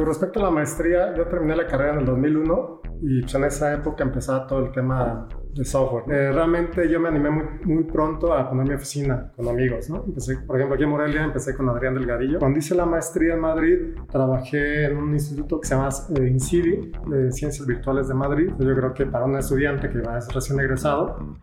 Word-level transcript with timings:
Con 0.00 0.08
respecto 0.08 0.40
a 0.40 0.44
la 0.44 0.50
maestría, 0.50 1.14
yo 1.14 1.26
terminé 1.26 1.54
la 1.54 1.66
carrera 1.66 1.92
en 1.92 1.98
el 1.98 2.06
2001 2.06 2.80
y 3.02 3.20
pues, 3.20 3.34
en 3.34 3.44
esa 3.44 3.74
época 3.74 4.02
empezaba 4.02 4.46
todo 4.46 4.64
el 4.64 4.72
tema 4.72 5.28
de 5.52 5.62
software. 5.62 6.04
Eh, 6.10 6.32
realmente 6.32 6.88
yo 6.88 6.98
me 6.98 7.10
animé 7.10 7.28
muy, 7.28 7.44
muy, 7.66 7.84
pronto 7.84 8.32
a 8.32 8.48
poner 8.48 8.66
mi 8.66 8.74
oficina 8.76 9.30
con 9.36 9.46
amigos, 9.46 9.90
¿no? 9.90 10.02
Empecé, 10.06 10.38
por 10.38 10.56
ejemplo, 10.56 10.76
aquí 10.76 10.84
en 10.84 10.88
Morelia 10.88 11.22
empecé 11.22 11.54
con 11.54 11.68
Adrián 11.68 11.92
Delgadillo. 11.96 12.38
Cuando 12.38 12.58
hice 12.58 12.74
la 12.74 12.86
maestría 12.86 13.34
en 13.34 13.40
Madrid, 13.40 13.76
trabajé 14.10 14.86
en 14.86 14.96
un 14.96 15.12
instituto 15.12 15.60
que 15.60 15.68
se 15.68 15.74
llama 15.74 15.90
eh, 16.18 16.28
INCIDI, 16.28 16.92
de 17.10 17.30
Ciencias 17.30 17.66
Virtuales 17.66 18.08
de 18.08 18.14
Madrid. 18.14 18.54
Yo 18.58 18.74
creo 18.74 18.94
que 18.94 19.04
para 19.04 19.26
un 19.26 19.36
estudiante 19.36 19.90
que 19.90 20.00
va 20.00 20.16
a 20.16 20.20
ser 20.22 20.34
recién 20.34 20.58
egresado, 20.60 21.36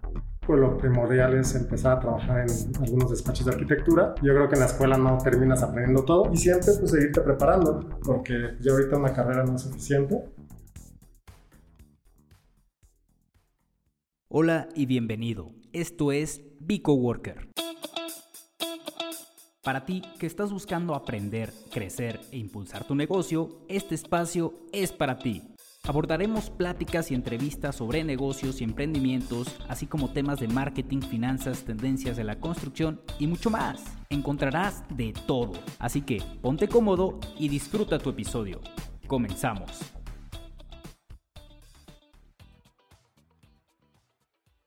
pues 0.48 0.62
lo 0.62 0.78
primordial 0.78 1.34
es 1.34 1.54
empezar 1.56 1.98
a 1.98 2.00
trabajar 2.00 2.40
en 2.40 2.82
algunos 2.82 3.12
despachos 3.12 3.46
de 3.46 3.52
arquitectura. 3.52 4.16
Yo 4.24 4.34
creo 4.34 4.48
que 4.48 4.56
en 4.56 4.62
la 4.62 4.68
escuela 4.68 4.98
no 4.98 5.18
terminas 5.18 5.62
aprendiendo 5.62 6.06
todo 6.06 6.32
y 6.32 6.38
siempre 6.38 6.72
pues 6.80 6.90
seguirte 6.90 7.20
preparando, 7.20 8.00
porque 8.02 8.56
ya 8.62 8.72
ahorita 8.72 8.98
una 8.98 9.12
carrera 9.12 9.44
no 9.44 9.58
es 9.58 9.64
suficiente. 9.64 10.24
Hola 14.30 14.70
y 14.74 14.86
bienvenido. 14.86 15.52
Esto 15.74 16.14
es 16.14 16.42
Bico 16.62 16.94
Worker. 16.94 17.50
Para 19.64 19.84
ti 19.84 20.02
que 20.18 20.28
estás 20.28 20.54
buscando 20.54 20.96
aprender, 20.96 21.52
crecer 21.74 22.22
e 22.32 22.38
impulsar 22.38 22.88
tu 22.88 22.96
negocio, 22.96 23.66
este 23.68 23.96
espacio 23.96 24.54
es 24.72 24.94
para 24.94 25.18
ti. 25.20 25.57
Abordaremos 25.88 26.50
pláticas 26.50 27.12
y 27.12 27.16
entrevistas 27.16 27.78
sobre 27.78 28.04
negocios 28.04 28.60
y 28.60 28.66
emprendimientos, 28.66 29.58
así 29.70 29.88
como 29.88 30.12
temas 30.12 30.38
de 30.42 30.50
marketing, 30.50 31.00
finanzas, 31.00 31.64
tendencias 31.64 32.18
de 32.18 32.26
la 32.26 32.42
construcción 32.42 33.00
y 33.20 33.28
mucho 33.28 33.50
más. 33.50 33.86
Encontrarás 34.10 34.84
de 34.90 35.14
todo, 35.26 35.54
así 35.80 36.02
que 36.02 36.22
ponte 36.42 36.68
cómodo 36.68 37.22
y 37.40 37.48
disfruta 37.48 38.00
tu 38.00 38.10
episodio. 38.10 38.60
Comenzamos. 39.08 39.94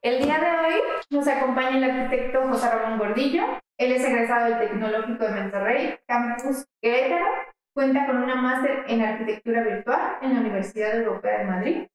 El 0.01 0.25
día 0.25 0.39
de 0.39 0.47
hoy 0.47 0.81
nos 1.11 1.29
acompaña 1.29 1.77
el 1.77 1.85
arquitecto 1.85 2.49
José 2.49 2.71
Ramón 2.71 2.99
Gordillo. 2.99 3.43
Él 3.77 3.93
es 3.93 4.03
egresado 4.03 4.47
del 4.47 4.59
Tecnológico 4.59 5.25
de 5.25 5.43
Monterrey, 5.43 5.99
Campus 6.07 6.65
Querétaro, 6.81 7.27
Cuenta 7.73 8.07
con 8.07 8.23
una 8.23 8.35
máster 8.35 8.85
en 8.89 9.01
arquitectura 9.03 9.63
virtual 9.63 10.19
en 10.23 10.35
la 10.35 10.41
Universidad 10.41 10.99
Europea 10.99 11.39
de 11.39 11.45
Madrid. 11.45 11.87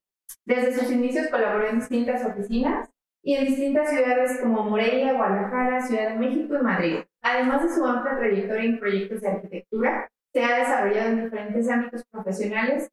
Desde 0.45 0.73
sus 0.73 0.91
inicios 0.91 1.27
colaboró 1.27 1.67
en 1.67 1.79
distintas 1.79 2.25
oficinas 2.25 2.89
y 3.21 3.35
en 3.35 3.45
distintas 3.45 3.89
ciudades 3.89 4.39
como 4.39 4.63
Morelia, 4.63 5.13
Guadalajara, 5.13 5.81
Ciudad 5.81 6.09
de 6.09 6.19
México 6.19 6.55
y 6.55 6.63
Madrid. 6.63 6.97
Además 7.21 7.63
de 7.63 7.75
su 7.75 7.85
amplia 7.85 8.17
trayectoria 8.17 8.63
en 8.63 8.79
proyectos 8.79 9.21
de 9.21 9.27
arquitectura, 9.27 10.09
se 10.31 10.43
ha 10.43 10.59
desarrollado 10.59 11.09
en 11.09 11.23
diferentes 11.23 11.69
ámbitos 11.69 12.05
profesionales, 12.11 12.89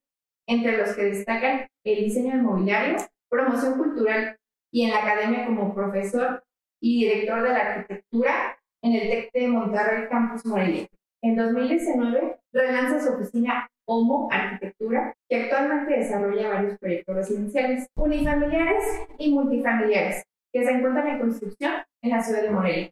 entre 0.48 0.77
los 0.77 0.94
que 0.94 1.05
destacan 1.05 1.69
el 1.84 2.05
diseño 2.05 2.36
de 2.36 2.42
mobiliario, 2.42 2.96
promoción 3.28 3.78
cultural 3.78 4.39
y 4.72 4.84
en 4.84 4.91
la 4.91 5.02
academia 5.02 5.46
como 5.46 5.74
profesor 5.74 6.42
y 6.80 7.05
director 7.05 7.42
de 7.42 7.48
la 7.48 7.58
arquitectura 7.58 8.58
en 8.83 8.94
el 8.94 9.02
TEC 9.02 9.33
de 9.33 9.48
Monterrey 9.48 10.08
Campus 10.08 10.44
Morelia. 10.46 10.89
En 11.22 11.36
2019 11.36 12.31
relanza 12.53 13.00
su 13.00 13.14
oficina 13.14 13.69
Homo 13.86 14.28
Arquitectura, 14.31 15.14
que 15.28 15.42
actualmente 15.42 15.98
desarrolla 15.98 16.48
varios 16.48 16.78
proyectos 16.78 17.17
residenciales, 17.17 17.86
unifamiliares 17.97 18.84
y 19.19 19.34
multifamiliares, 19.34 20.22
que 20.53 20.64
se 20.64 20.70
encuentran 20.70 21.08
en 21.08 21.20
construcción 21.20 21.73
en 22.03 22.11
la 22.11 22.23
ciudad 22.23 22.42
de 22.42 22.50
Morelia. 22.50 22.91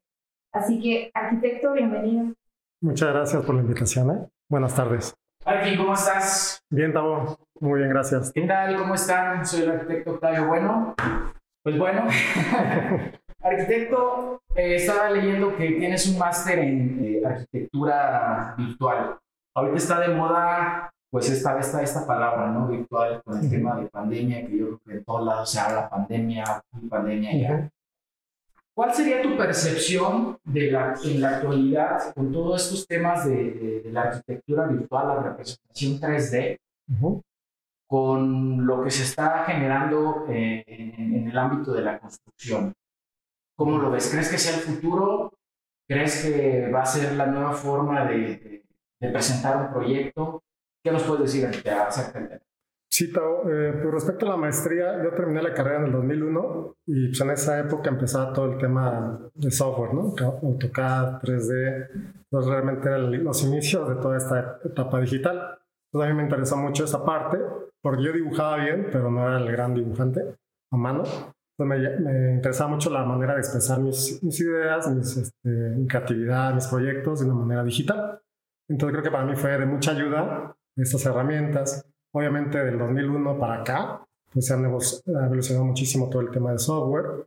Así 0.53 0.81
que, 0.81 1.11
arquitecto, 1.15 1.73
bienvenido. 1.73 2.35
Muchas 2.83 3.11
gracias 3.11 3.45
por 3.45 3.55
la 3.55 3.61
invitación. 3.61 4.11
¿eh? 4.11 4.29
Buenas 4.49 4.75
tardes. 4.75 5.15
Arqui, 5.45 5.77
¿cómo 5.77 5.95
estás? 5.95 6.61
Bien, 6.71 6.93
Tavo. 6.93 7.39
Muy 7.61 7.81
bien, 7.81 7.91
gracias. 7.91 8.33
¿Qué 8.33 8.43
tal? 8.47 8.77
¿Cómo 8.77 8.95
están? 8.95 9.47
Soy 9.47 9.63
el 9.63 9.71
arquitecto 9.71 10.13
Octavio 10.13 10.47
Bueno. 10.49 10.95
Pues 11.63 11.79
bueno, 11.79 12.07
arquitecto, 13.43 14.41
eh, 14.55 14.77
estaba 14.77 15.11
leyendo 15.11 15.55
que 15.59 15.73
tienes 15.73 16.09
un 16.09 16.19
máster 16.19 16.59
en 16.59 17.05
eh, 17.05 17.23
arquitectura 17.23 18.55
virtual. 18.57 19.19
Ahorita 19.55 19.77
está 19.77 20.01
de 20.01 20.15
moda, 20.15 20.93
pues 21.11 21.29
esta, 21.29 21.59
esta, 21.59 21.83
esta 21.83 22.07
palabra, 22.07 22.51
¿no? 22.51 22.69
Virtual, 22.69 23.21
con 23.25 23.39
el 23.39 23.51
tema 23.51 23.77
de 23.81 23.87
pandemia, 23.89 24.47
que 24.47 24.57
yo 24.57 24.67
creo 24.67 24.81
que 24.85 24.93
en 24.93 25.05
todos 25.05 25.27
lados 25.27 25.51
se 25.51 25.59
habla 25.59 25.89
pandemia, 25.89 26.63
pandemia 26.89 27.37
ya. 27.37 27.71
¿Cuál 28.73 28.95
sería 28.95 29.21
tu 29.21 29.37
percepción 29.37 30.39
de 30.45 30.71
la, 30.71 30.95
en 31.05 31.21
la 31.21 31.37
actualidad 31.37 32.15
con 32.15 32.33
todos 32.33 32.63
estos 32.63 32.87
temas 32.87 33.27
de, 33.27 33.83
de, 33.85 33.93
la 33.93 34.03
arquitectura 34.03 34.67
virtual, 34.67 35.09
la 35.09 35.23
representación 35.23 36.01
3D, 36.01 36.59
con 37.87 38.65
lo 38.65 38.85
que 38.85 38.91
se 38.91 39.03
está 39.03 39.45
generando 39.45 40.27
eh, 40.31 40.65
en, 40.67 41.15
en, 41.17 41.29
el 41.29 41.37
ámbito 41.37 41.73
de 41.73 41.83
la 41.83 41.99
construcción? 41.99 42.73
¿Cómo 43.57 43.79
lo 43.79 43.91
ves? 43.91 44.09
¿Crees 44.11 44.31
que 44.31 44.39
sea 44.39 44.55
el 44.55 44.63
futuro? 44.63 45.33
¿Crees 45.87 46.23
que 46.23 46.71
va 46.71 46.83
a 46.83 46.87
ser 46.87 47.15
la 47.15 47.27
nueva 47.27 47.53
forma 47.53 48.05
de, 48.05 48.63
de 49.01 49.11
presentar 49.11 49.67
un 49.67 49.73
proyecto. 49.73 50.43
¿Qué 50.83 50.93
nos 50.93 51.03
puedes 51.03 51.33
decir 51.33 51.47
acerca 51.47 52.21
de 52.21 52.41
Sí, 52.93 53.13
Tao, 53.13 53.49
eh, 53.49 53.79
pues 53.81 53.95
respecto 53.95 54.27
a 54.27 54.31
la 54.31 54.37
maestría, 54.37 55.01
yo 55.03 55.13
terminé 55.13 55.41
la 55.41 55.55
carrera 55.55 55.79
en 55.79 55.87
el 55.87 55.93
2001 55.93 56.77
y 56.87 57.07
pues 57.07 57.21
en 57.21 57.31
esa 57.31 57.61
época 57.61 57.89
empezaba 57.89 58.33
todo 58.33 58.53
el 58.53 58.59
tema 58.59 59.31
de 59.33 59.51
software, 59.53 59.95
¿no? 59.95 60.13
AutoCAD, 60.43 61.23
3D, 61.23 61.89
pues 62.29 62.47
realmente 62.47 62.89
eran 62.89 63.23
los 63.23 63.45
inicios 63.45 63.89
de 63.89 63.95
toda 63.95 64.17
esta 64.17 64.59
etapa 64.65 65.01
digital. 65.01 65.61
Entonces 65.87 66.11
a 66.11 66.13
mí 66.13 66.17
me 66.17 66.25
interesó 66.25 66.57
mucho 66.57 66.85
esa 66.85 67.05
parte, 67.05 67.39
porque 67.81 68.03
yo 68.03 68.13
dibujaba 68.13 68.57
bien, 68.57 68.89
pero 68.91 69.09
no 69.09 69.25
era 69.25 69.39
el 69.39 69.53
gran 69.53 69.73
dibujante 69.73 70.35
a 70.73 70.77
mano. 70.77 71.05
Entonces 71.05 72.01
me, 72.01 72.01
me 72.01 72.35
interesaba 72.35 72.71
mucho 72.71 72.91
la 72.91 73.05
manera 73.05 73.35
de 73.35 73.41
expresar 73.41 73.79
mis, 73.79 74.21
mis 74.23 74.41
ideas, 74.41 74.91
mis, 74.91 75.17
este, 75.17 75.49
mi 75.49 75.87
creatividad, 75.87 76.55
mis 76.55 76.67
proyectos 76.67 77.21
de 77.21 77.27
una 77.27 77.35
manera 77.35 77.63
digital. 77.63 78.21
Entonces 78.71 78.93
creo 78.93 79.03
que 79.03 79.11
para 79.11 79.25
mí 79.25 79.35
fue 79.35 79.59
de 79.59 79.67
mucha 79.67 79.91
ayuda 79.91 80.57
estas 80.77 81.05
herramientas. 81.05 81.85
Obviamente 82.13 82.59
del 82.65 82.79
2001 82.79 83.39
para 83.39 83.61
acá, 83.61 84.07
pues 84.33 84.47
se 84.47 84.55
han 84.55 84.65
evolucionado 84.65 85.65
muchísimo 85.65 86.09
todo 86.09 86.23
el 86.23 86.31
tema 86.31 86.53
de 86.53 86.59
software, 86.59 87.27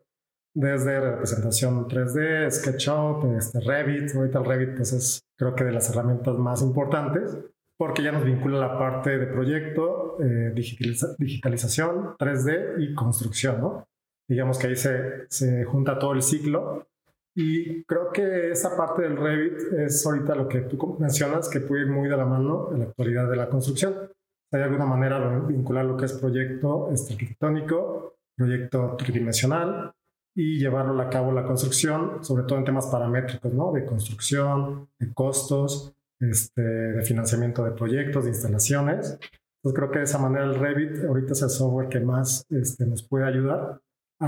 desde 0.55 0.99
representación 0.99 1.87
3D, 1.87 2.49
SketchUp, 2.49 3.25
este 3.37 3.59
Revit. 3.59 4.15
Ahorita 4.15 4.39
el 4.39 4.45
Revit 4.45 4.75
pues 4.77 4.93
es 4.93 5.21
creo 5.37 5.53
que 5.53 5.65
de 5.65 5.73
las 5.73 5.89
herramientas 5.89 6.35
más 6.35 6.61
importantes 6.61 7.37
porque 7.77 8.03
ya 8.03 8.13
nos 8.13 8.23
vincula 8.23 8.59
la 8.59 8.77
parte 8.77 9.17
de 9.17 9.27
proyecto, 9.27 10.17
eh, 10.21 10.53
digitalización, 10.53 12.15
3D 12.17 12.75
y 12.79 12.93
construcción, 12.93 13.59
¿no? 13.59 13.87
Digamos 14.29 14.57
que 14.57 14.67
ahí 14.67 14.75
se, 14.75 15.27
se 15.29 15.65
junta 15.65 15.99
todo 15.99 16.13
el 16.13 16.21
ciclo 16.21 16.87
y 17.35 17.83
creo 17.85 18.11
que 18.11 18.51
esa 18.51 18.77
parte 18.77 19.01
del 19.01 19.17
Revit 19.17 19.59
es 19.79 20.05
ahorita 20.05 20.35
lo 20.35 20.47
que 20.47 20.61
tú 20.61 20.97
mencionas, 20.99 21.49
que 21.49 21.61
puede 21.61 21.83
ir 21.83 21.87
muy 21.89 22.07
de 22.07 22.17
la 22.17 22.25
mano 22.25 22.69
en 22.71 22.79
la 22.79 22.85
actualidad 22.85 23.29
de 23.29 23.35
la 23.35 23.49
construcción. 23.49 24.11
Hay 24.51 24.61
alguna 24.61 24.85
manera 24.85 25.19
de 25.19 25.39
vincular 25.47 25.83
lo 25.83 25.97
que 25.97 26.05
es 26.05 26.13
proyecto 26.13 26.89
arquitectónico, 26.89 28.17
proyecto 28.37 28.95
tridimensional 28.97 29.91
y 30.35 30.59
llevarlo 30.59 31.01
a 31.01 31.09
cabo 31.09 31.31
la 31.31 31.43
construcción, 31.43 32.23
sobre 32.23 32.43
todo 32.43 32.59
en 32.59 32.65
temas 32.65 32.87
paramétricos, 32.87 33.51
¿no? 33.53 33.71
De 33.71 33.85
construcción, 33.85 34.89
de 34.99 35.11
costos, 35.13 35.95
este, 36.19 36.61
de 36.61 37.01
financiamiento 37.03 37.63
de 37.63 37.71
proyectos, 37.71 38.25
de 38.25 38.29
instalaciones. 38.29 39.17
Entonces 39.63 39.79
creo 39.79 39.91
que 39.91 39.99
de 39.99 40.05
esa 40.05 40.19
manera 40.19 40.45
el 40.45 40.55
Revit 40.55 41.03
ahorita 41.03 41.33
es 41.33 41.41
el 41.41 41.49
software 41.49 41.89
que 41.89 41.99
más 41.99 42.45
este, 42.51 42.85
nos 42.85 43.01
puede 43.07 43.25
ayudar 43.25 43.79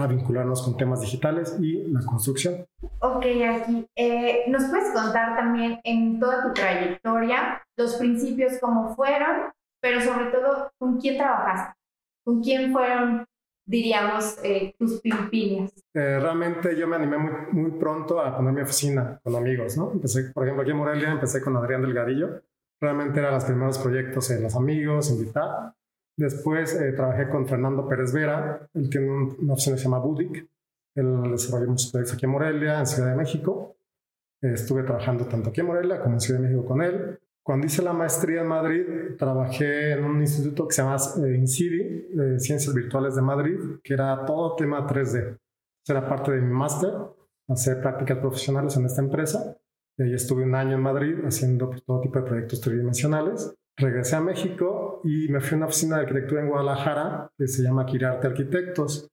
a 0.01 0.07
vincularnos 0.07 0.61
con 0.63 0.77
temas 0.77 1.01
digitales 1.01 1.57
y 1.59 1.83
la 1.91 2.01
construcción. 2.01 2.65
Ok, 2.99 3.25
aquí. 3.49 3.87
Eh, 3.95 4.43
¿Nos 4.47 4.65
puedes 4.65 4.91
contar 4.93 5.35
también 5.35 5.79
en 5.83 6.19
toda 6.19 6.43
tu 6.43 6.53
trayectoria 6.53 7.61
los 7.77 7.95
principios, 7.95 8.53
cómo 8.61 8.95
fueron, 8.95 9.51
pero 9.81 10.01
sobre 10.01 10.25
todo 10.31 10.71
con 10.77 10.99
quién 10.99 11.17
trabajaste? 11.17 11.75
¿Con 12.23 12.41
quién 12.41 12.71
fueron, 12.71 13.25
diríamos, 13.67 14.37
eh, 14.43 14.73
tus 14.79 15.01
pimpines? 15.01 15.71
Eh, 15.93 16.19
realmente 16.19 16.75
yo 16.77 16.87
me 16.87 16.95
animé 16.95 17.17
muy, 17.17 17.31
muy, 17.51 17.71
pronto 17.71 18.19
a 18.19 18.35
poner 18.35 18.53
mi 18.53 18.61
oficina 18.61 19.19
con 19.23 19.35
amigos, 19.35 19.77
¿no? 19.77 19.91
Empecé, 19.91 20.31
por 20.33 20.43
ejemplo, 20.43 20.63
aquí 20.63 20.71
en 20.71 20.77
Morelia 20.77 21.11
empecé 21.11 21.41
con 21.41 21.55
Adrián 21.57 21.81
Delgadillo. 21.81 22.41
Realmente 22.81 23.19
eran 23.19 23.33
los 23.35 23.45
primeros 23.45 23.77
proyectos 23.77 24.29
en 24.31 24.43
los 24.43 24.55
amigos, 24.55 25.09
invitar. 25.11 25.73
Después 26.17 26.73
eh, 26.79 26.93
trabajé 26.93 27.27
con 27.29 27.45
Fernando 27.47 27.87
Pérez 27.87 28.13
Vera, 28.13 28.69
él 28.73 28.89
tiene 28.89 29.09
una 29.09 29.53
opción 29.53 29.75
que 29.75 29.79
se 29.79 29.85
llama 29.85 29.99
Budic, 29.99 30.47
él 30.95 31.31
desarrolló 31.31 31.69
muchos 31.69 31.91
proyectos 31.91 32.15
aquí 32.15 32.25
en 32.25 32.31
Morelia, 32.31 32.79
en 32.79 32.87
Ciudad 32.87 33.09
de 33.09 33.17
México. 33.17 33.75
Eh, 34.41 34.53
estuve 34.53 34.83
trabajando 34.83 35.25
tanto 35.25 35.49
aquí 35.49 35.59
en 35.59 35.67
Morelia 35.67 35.99
como 35.99 36.13
en 36.15 36.21
Ciudad 36.21 36.39
de 36.39 36.47
México 36.47 36.65
con 36.65 36.81
él. 36.81 37.19
Cuando 37.43 37.67
hice 37.67 37.83
la 37.83 37.91
maestría 37.91 38.41
en 38.41 38.47
Madrid, 38.47 38.85
trabajé 39.17 39.91
en 39.91 40.05
un 40.05 40.21
instituto 40.21 40.67
que 40.67 40.73
se 40.73 40.81
llama 40.81 40.95
eh, 40.95 41.35
INCIDI, 41.35 42.39
Ciencias 42.39 42.73
Virtuales 42.73 43.15
de 43.15 43.21
Madrid, 43.21 43.59
que 43.83 43.93
era 43.93 44.25
todo 44.25 44.55
tema 44.55 44.87
3D. 44.87 45.37
Era 45.87 46.07
parte 46.07 46.31
de 46.31 46.41
mi 46.41 46.51
máster, 46.51 46.91
hacer 47.49 47.81
prácticas 47.81 48.19
profesionales 48.19 48.75
en 48.77 48.85
esta 48.85 49.01
empresa. 49.01 49.57
Y 49.97 50.03
ahí 50.03 50.13
estuve 50.13 50.43
un 50.43 50.55
año 50.55 50.75
en 50.77 50.81
Madrid 50.81 51.15
haciendo 51.25 51.69
pues, 51.69 51.83
todo 51.83 51.99
tipo 51.99 52.19
de 52.19 52.25
proyectos 52.25 52.61
tridimensionales 52.61 53.53
regresé 53.77 54.15
a 54.15 54.21
México 54.21 55.01
y 55.03 55.27
me 55.29 55.39
fui 55.39 55.55
a 55.55 55.57
una 55.57 55.65
oficina 55.67 55.97
de 55.97 56.03
arquitectura 56.03 56.41
en 56.41 56.49
Guadalajara 56.49 57.31
que 57.37 57.47
se 57.47 57.63
llama 57.63 57.85
Quirarte 57.85 58.27
Arquitectos. 58.27 59.11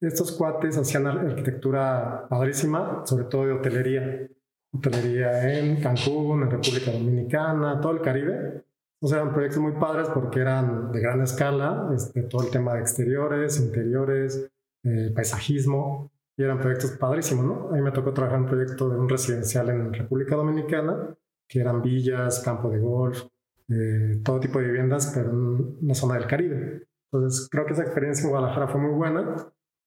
Estos 0.00 0.32
cuates 0.32 0.76
hacían 0.78 1.06
arquitectura 1.06 2.26
padrísima, 2.28 3.02
sobre 3.04 3.24
todo 3.24 3.46
de 3.46 3.52
hotelería. 3.52 4.28
Hotelería 4.72 5.58
en 5.58 5.80
Cancún, 5.80 6.42
en 6.42 6.50
República 6.50 6.92
Dominicana, 6.92 7.80
todo 7.80 7.92
el 7.92 8.02
Caribe. 8.02 8.64
O 9.00 9.06
sea, 9.06 9.18
eran 9.18 9.32
proyectos 9.32 9.62
muy 9.62 9.72
padres 9.72 10.08
porque 10.12 10.40
eran 10.40 10.92
de 10.92 11.00
gran 11.00 11.22
escala, 11.22 11.90
este, 11.94 12.22
todo 12.24 12.44
el 12.44 12.50
tema 12.50 12.74
de 12.74 12.80
exteriores, 12.80 13.60
interiores, 13.60 14.50
eh, 14.84 15.12
paisajismo, 15.14 16.10
y 16.36 16.42
eran 16.42 16.60
proyectos 16.60 16.92
padrísimos, 16.92 17.44
¿no? 17.44 17.70
Me 17.70 17.92
tocó 17.92 18.12
trabajar 18.12 18.38
en 18.38 18.44
un 18.44 18.50
proyecto 18.50 18.88
de 18.88 18.98
un 18.98 19.08
residencial 19.08 19.70
en 19.70 19.92
República 19.92 20.36
Dominicana, 20.36 21.16
que 21.48 21.60
eran 21.60 21.80
villas, 21.80 22.40
campo 22.40 22.70
de 22.70 22.78
golf, 22.78 23.24
eh, 23.68 24.20
todo 24.24 24.40
tipo 24.40 24.58
de 24.58 24.66
viviendas, 24.66 25.12
pero 25.14 25.30
en 25.30 25.78
una 25.82 25.94
zona 25.94 26.14
del 26.14 26.26
Caribe. 26.26 26.86
Entonces, 27.10 27.48
creo 27.50 27.66
que 27.66 27.72
esa 27.72 27.82
experiencia 27.82 28.24
en 28.24 28.30
Guadalajara 28.30 28.68
fue 28.68 28.80
muy 28.80 28.92
buena 28.92 29.34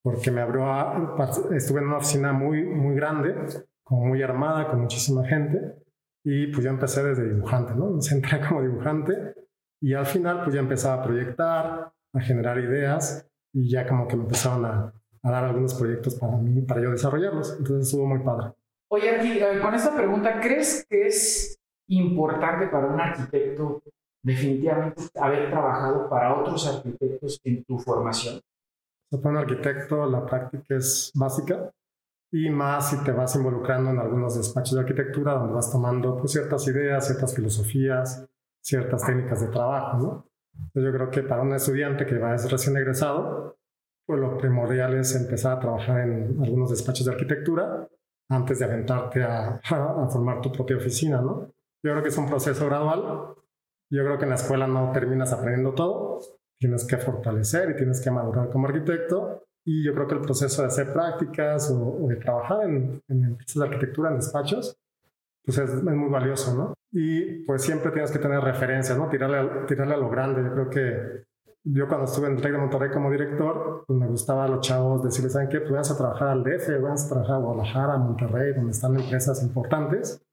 porque 0.04 0.32
me 0.32 0.42
abrió 0.42 0.66
a, 0.66 1.16
estuve 1.52 1.80
en 1.80 1.88
una 1.88 1.98
oficina 1.98 2.34
muy, 2.34 2.64
muy 2.64 2.96
grande, 2.96 3.36
como 3.84 4.06
muy 4.06 4.24
armada, 4.24 4.68
con 4.68 4.82
muchísima 4.82 5.26
gente, 5.26 5.76
y 6.24 6.48
pues 6.48 6.64
yo 6.64 6.72
empecé 6.72 7.04
desde 7.04 7.34
dibujante, 7.34 7.76
¿no? 7.76 7.92
Me 7.92 8.00
entré 8.12 8.42
como 8.48 8.62
dibujante 8.62 9.36
y 9.80 9.94
al 9.94 10.06
final 10.06 10.44
pues 10.44 10.56
ya 10.56 10.62
empezaba 10.62 11.02
a 11.02 11.04
proyectar, 11.04 11.92
a 12.14 12.20
generar 12.22 12.60
ideas 12.60 13.28
y 13.54 13.70
ya 13.70 13.88
como 13.88 14.08
que 14.08 14.16
me 14.16 14.24
empezaron 14.24 14.66
a, 14.66 14.94
a 15.24 15.32
dar 15.32 15.44
algunos 15.44 15.74
proyectos 15.76 16.16
para 16.16 16.38
mí, 16.38 16.62
para 16.62 16.82
yo 16.82 16.92
desarrollarlos. 16.92 17.56
Entonces 17.58 17.88
estuvo 17.88 18.08
muy 18.08 18.20
padre. 18.20 18.54
Oye, 18.90 19.10
aquí, 19.10 19.40
eh, 19.40 19.60
con 19.62 19.74
esta 19.74 19.96
pregunta, 19.96 20.40
¿crees 20.42 20.86
que 20.90 21.08
es 21.08 21.61
importante 21.92 22.68
para 22.68 22.88
un 22.88 23.00
arquitecto 23.00 23.82
definitivamente 24.24 25.04
haber 25.20 25.50
trabajado 25.50 26.10
para 26.10 26.40
otros 26.40 26.68
arquitectos 26.68 27.40
en 27.44 27.64
tu 27.64 27.78
formación? 27.80 28.40
Para 29.10 29.30
un 29.30 29.38
arquitecto 29.38 30.06
la 30.10 30.26
práctica 30.26 30.76
es 30.76 31.12
básica 31.14 31.72
y 32.32 32.50
más 32.50 32.92
si 32.92 33.04
te 33.04 33.12
vas 33.12 33.36
involucrando 33.36 33.90
en 33.90 34.00
algunos 34.00 34.38
despachos 34.38 34.76
de 34.76 34.82
arquitectura 34.82 35.34
donde 35.34 35.54
vas 35.54 35.70
tomando 35.70 36.18
pues, 36.18 36.32
ciertas 36.32 36.66
ideas, 36.68 37.06
ciertas 37.06 37.36
filosofías, 37.36 38.26
ciertas 38.62 39.06
técnicas 39.06 39.42
de 39.42 39.48
trabajo, 39.48 39.98
¿no? 39.98 40.28
Entonces 40.54 40.84
yo 40.84 40.94
creo 40.94 41.10
que 41.10 41.24
para 41.24 41.42
un 41.42 41.54
estudiante 41.54 42.06
que 42.06 42.18
va 42.18 42.38
ser 42.38 42.52
recién 42.52 42.78
egresado, 42.78 43.58
pues 44.06 44.20
lo 44.20 44.38
primordial 44.38 44.94
es 44.96 45.16
empezar 45.16 45.58
a 45.58 45.60
trabajar 45.60 46.02
en 46.02 46.38
algunos 46.42 46.70
despachos 46.70 47.06
de 47.06 47.12
arquitectura 47.12 47.88
antes 48.30 48.60
de 48.60 48.66
aventarte 48.66 49.24
a, 49.24 49.60
a 49.70 50.08
formar 50.08 50.40
tu 50.40 50.52
propia 50.52 50.78
oficina, 50.78 51.20
¿no? 51.20 51.52
Yo 51.84 51.92
creo 51.92 52.04
que 52.04 52.10
es 52.10 52.18
un 52.18 52.28
proceso 52.28 52.66
gradual. 52.68 53.36
Yo 53.90 54.04
creo 54.04 54.18
que 54.18 54.24
en 54.24 54.30
la 54.30 54.36
escuela 54.36 54.68
no 54.68 54.92
terminas 54.92 55.34
aprendiendo 55.34 55.74
todo. 55.74 56.20
Tienes 56.60 56.86
que 56.86 56.98
fortalecer 56.98 57.72
y 57.72 57.76
tienes 57.76 58.02
que 58.02 58.12
madurar 58.12 58.50
como 58.50 58.68
arquitecto. 58.68 59.44
Y 59.66 59.84
yo 59.84 59.94
creo 59.94 60.08
que 60.08 60.16
el 60.16 60.22
proceso 60.22 60.62
de 60.62 60.68
hacer 60.68 60.94
prácticas 60.94 61.72
o, 61.72 62.08
de 62.08 62.16
trabajar 62.18 62.64
en, 62.64 63.02
en 63.08 63.24
empresas 63.24 63.56
de 63.56 63.68
arquitectura, 63.68 64.10
en 64.10 64.18
despachos, 64.18 64.78
pues 65.44 65.58
es, 65.58 65.84
muy 65.84 66.10
valioso, 66.10 66.56
¿no? 66.56 66.74
Y 66.92 67.44
pues 67.46 67.64
siempre 67.64 67.92
tienes 67.92 68.12
que 68.12 68.20
tener 68.20 68.42
referencias, 68.42 68.98
¿no? 68.98 69.10
Tirarle 69.10 69.38
a, 69.38 69.66
tirarle 69.66 69.94
a 69.96 69.98
lo 69.98 70.10
grande. 70.10 70.44
Yo 70.44 70.54
creo 70.54 70.70
que 70.70 71.24
yo 71.64 71.88
cuando 71.88 72.06
estuve 72.06 72.28
en 72.28 72.36
el 72.36 72.42
TEC 72.42 72.52
de 72.54 72.58
Monterrey 72.58 72.92
como 72.92 73.12
director, 73.12 73.84
pues 73.86 74.00
me 74.00 74.08
gustaba 74.08 74.46
a 74.46 74.48
los 74.48 74.62
chavos 74.62 75.04
decirles, 75.04 75.34
¿saben 75.34 75.50
qué? 75.50 75.60
Pues 75.60 75.72
vamos 75.72 75.92
a 75.92 75.98
trabajar 75.98 76.28
al 76.30 76.44
DF, 76.44 76.82
vamos 76.82 77.06
a 77.06 77.10
trabajar 77.10 77.36
a 77.36 77.40
Guadalajara, 77.40 77.94
a 77.94 77.98
Monterrey, 77.98 78.54
donde 78.54 78.72
están 78.72 78.96
empresas 78.96 79.44
importantes 79.44 80.24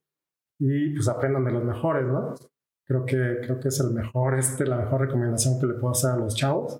y 0.58 0.94
pues 0.94 1.08
aprendan 1.08 1.44
de 1.44 1.52
los 1.52 1.64
mejores, 1.64 2.06
¿no? 2.06 2.34
Creo 2.84 3.04
que, 3.04 3.38
creo 3.42 3.60
que 3.60 3.68
es 3.68 3.80
el 3.80 3.90
mejor, 3.90 4.38
este, 4.38 4.66
la 4.66 4.76
mejor 4.76 5.02
recomendación 5.02 5.60
que 5.60 5.66
le 5.66 5.74
puedo 5.74 5.90
hacer 5.90 6.10
a 6.10 6.16
los 6.16 6.34
chavos, 6.34 6.78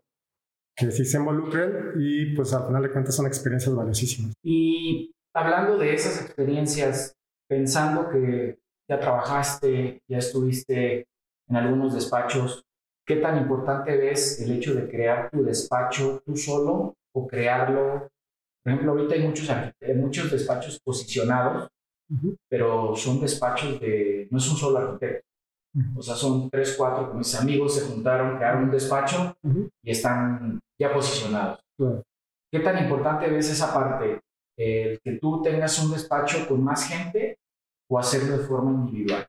que 0.75 0.91
sí 0.91 1.05
se 1.05 1.19
involucren 1.19 1.93
y 1.99 2.35
pues 2.35 2.53
al 2.55 2.67
final 2.67 2.83
de 2.83 2.91
cuentas 2.91 3.15
son 3.15 3.27
experiencias 3.27 3.75
valiosísimas. 3.75 4.33
Y 4.43 5.13
hablando 5.35 5.77
de 5.77 5.95
esas 5.95 6.23
experiencias, 6.23 7.15
pensando 7.49 8.09
que 8.09 8.59
ya 8.89 8.99
trabajaste, 8.99 10.01
ya 10.09 10.19
estuviste 10.19 11.07
en 11.49 11.57
algunos 11.57 11.95
despachos, 11.95 12.65
¿qué 13.07 13.17
tan 13.17 13.39
importante 13.39 13.97
ves 13.97 14.41
el 14.41 14.53
hecho 14.53 14.75
de 14.75 14.89
crear 14.89 15.31
tu 15.31 15.43
despacho 15.43 16.23
tú 16.25 16.37
solo 16.37 16.95
o 17.15 17.27
crearlo? 17.27 18.09
Por 18.63 18.73
ejemplo, 18.73 18.93
ahorita 18.93 19.15
hay 19.15 19.27
muchos, 19.27 19.51
muchos 19.97 20.31
despachos 20.31 20.81
posicionados 20.81 21.69
pero 22.49 22.95
son 22.97 23.21
despachos 23.21 23.81
de, 23.81 24.29
no 24.31 24.39
es 24.39 24.51
un 24.51 24.57
solo 24.57 24.79
arquitecto. 24.79 25.27
O 25.97 26.03
sea, 26.03 26.15
son 26.15 26.51
tres, 26.51 26.75
cuatro, 26.77 27.15
mis 27.15 27.35
amigos 27.35 27.75
se 27.75 27.87
juntaron, 27.87 28.37
crearon 28.37 28.65
un 28.65 28.71
despacho 28.71 29.37
y 29.83 29.91
están 29.91 30.59
ya 30.79 30.93
posicionados. 30.93 31.61
¿Qué 32.51 32.61
tan 32.61 32.79
importante 32.83 33.29
ves 33.29 33.51
esa 33.51 33.73
parte? 33.73 34.21
El 34.57 34.99
que 35.01 35.19
tú 35.21 35.41
tengas 35.43 35.79
un 35.85 35.93
despacho 35.93 36.49
con 36.49 36.65
más 36.65 36.89
gente 36.89 37.39
o 37.89 37.99
hacerlo 37.99 38.39
de 38.39 38.45
forma 38.45 38.73
individual. 38.73 39.27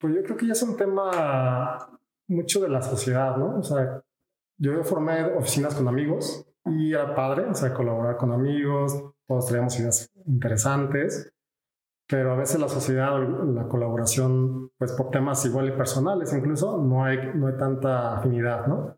Pues 0.00 0.14
yo 0.14 0.22
creo 0.22 0.36
que 0.36 0.46
ya 0.46 0.52
es 0.52 0.62
un 0.62 0.76
tema 0.76 1.98
mucho 2.28 2.60
de 2.60 2.68
la 2.68 2.82
sociedad, 2.82 3.36
¿no? 3.36 3.58
O 3.58 3.62
sea, 3.62 4.02
yo 4.58 4.82
formé 4.82 5.22
oficinas 5.34 5.74
con 5.74 5.86
amigos 5.86 6.44
y 6.64 6.92
era 6.92 7.14
padre, 7.14 7.44
o 7.44 7.54
sea, 7.54 7.72
colaborar 7.72 8.16
con 8.16 8.32
amigos, 8.32 9.12
todos 9.28 9.46
traíamos 9.46 9.78
ideas 9.78 10.10
interesantes 10.26 11.32
pero 12.08 12.32
a 12.32 12.36
veces 12.36 12.60
la 12.60 12.68
sociedad, 12.68 13.18
la 13.54 13.68
colaboración, 13.68 14.70
pues 14.78 14.92
por 14.92 15.10
temas 15.10 15.44
igual 15.44 15.68
y 15.68 15.72
personales 15.72 16.32
incluso, 16.32 16.82
no 16.82 17.04
hay, 17.04 17.18
no 17.34 17.48
hay 17.48 17.56
tanta 17.56 18.18
afinidad, 18.18 18.66
¿no? 18.66 18.96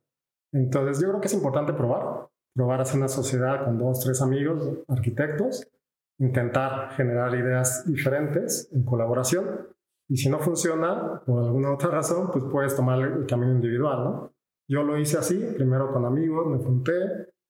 Entonces 0.53 1.01
yo 1.01 1.09
creo 1.09 1.21
que 1.21 1.29
es 1.29 1.35
importante 1.35 1.73
probar, 1.73 2.29
probar 2.55 2.81
hacer 2.81 2.99
una 2.99 3.09
sociedad 3.09 3.65
con 3.65 3.79
dos, 3.79 4.01
tres 4.01 4.21
amigos, 4.21 4.71
arquitectos, 4.89 5.69
intentar 6.19 6.91
generar 6.93 7.35
ideas 7.35 7.85
diferentes 7.87 8.71
en 8.73 8.85
colaboración 8.85 9.69
y 10.09 10.17
si 10.17 10.29
no 10.29 10.39
funciona 10.39 11.23
por 11.27 11.45
alguna 11.45 11.73
otra 11.73 11.91
razón, 11.91 12.31
pues 12.33 12.45
puedes 12.51 12.75
tomar 12.75 12.99
el 13.01 13.27
camino 13.27 13.53
individual, 13.53 14.05
¿no? 14.05 14.33
Yo 14.67 14.83
lo 14.83 14.99
hice 14.99 15.19
así, 15.19 15.39
primero 15.55 15.93
con 15.93 16.05
amigos, 16.05 16.47
me 16.47 16.59
junté, 16.59 16.93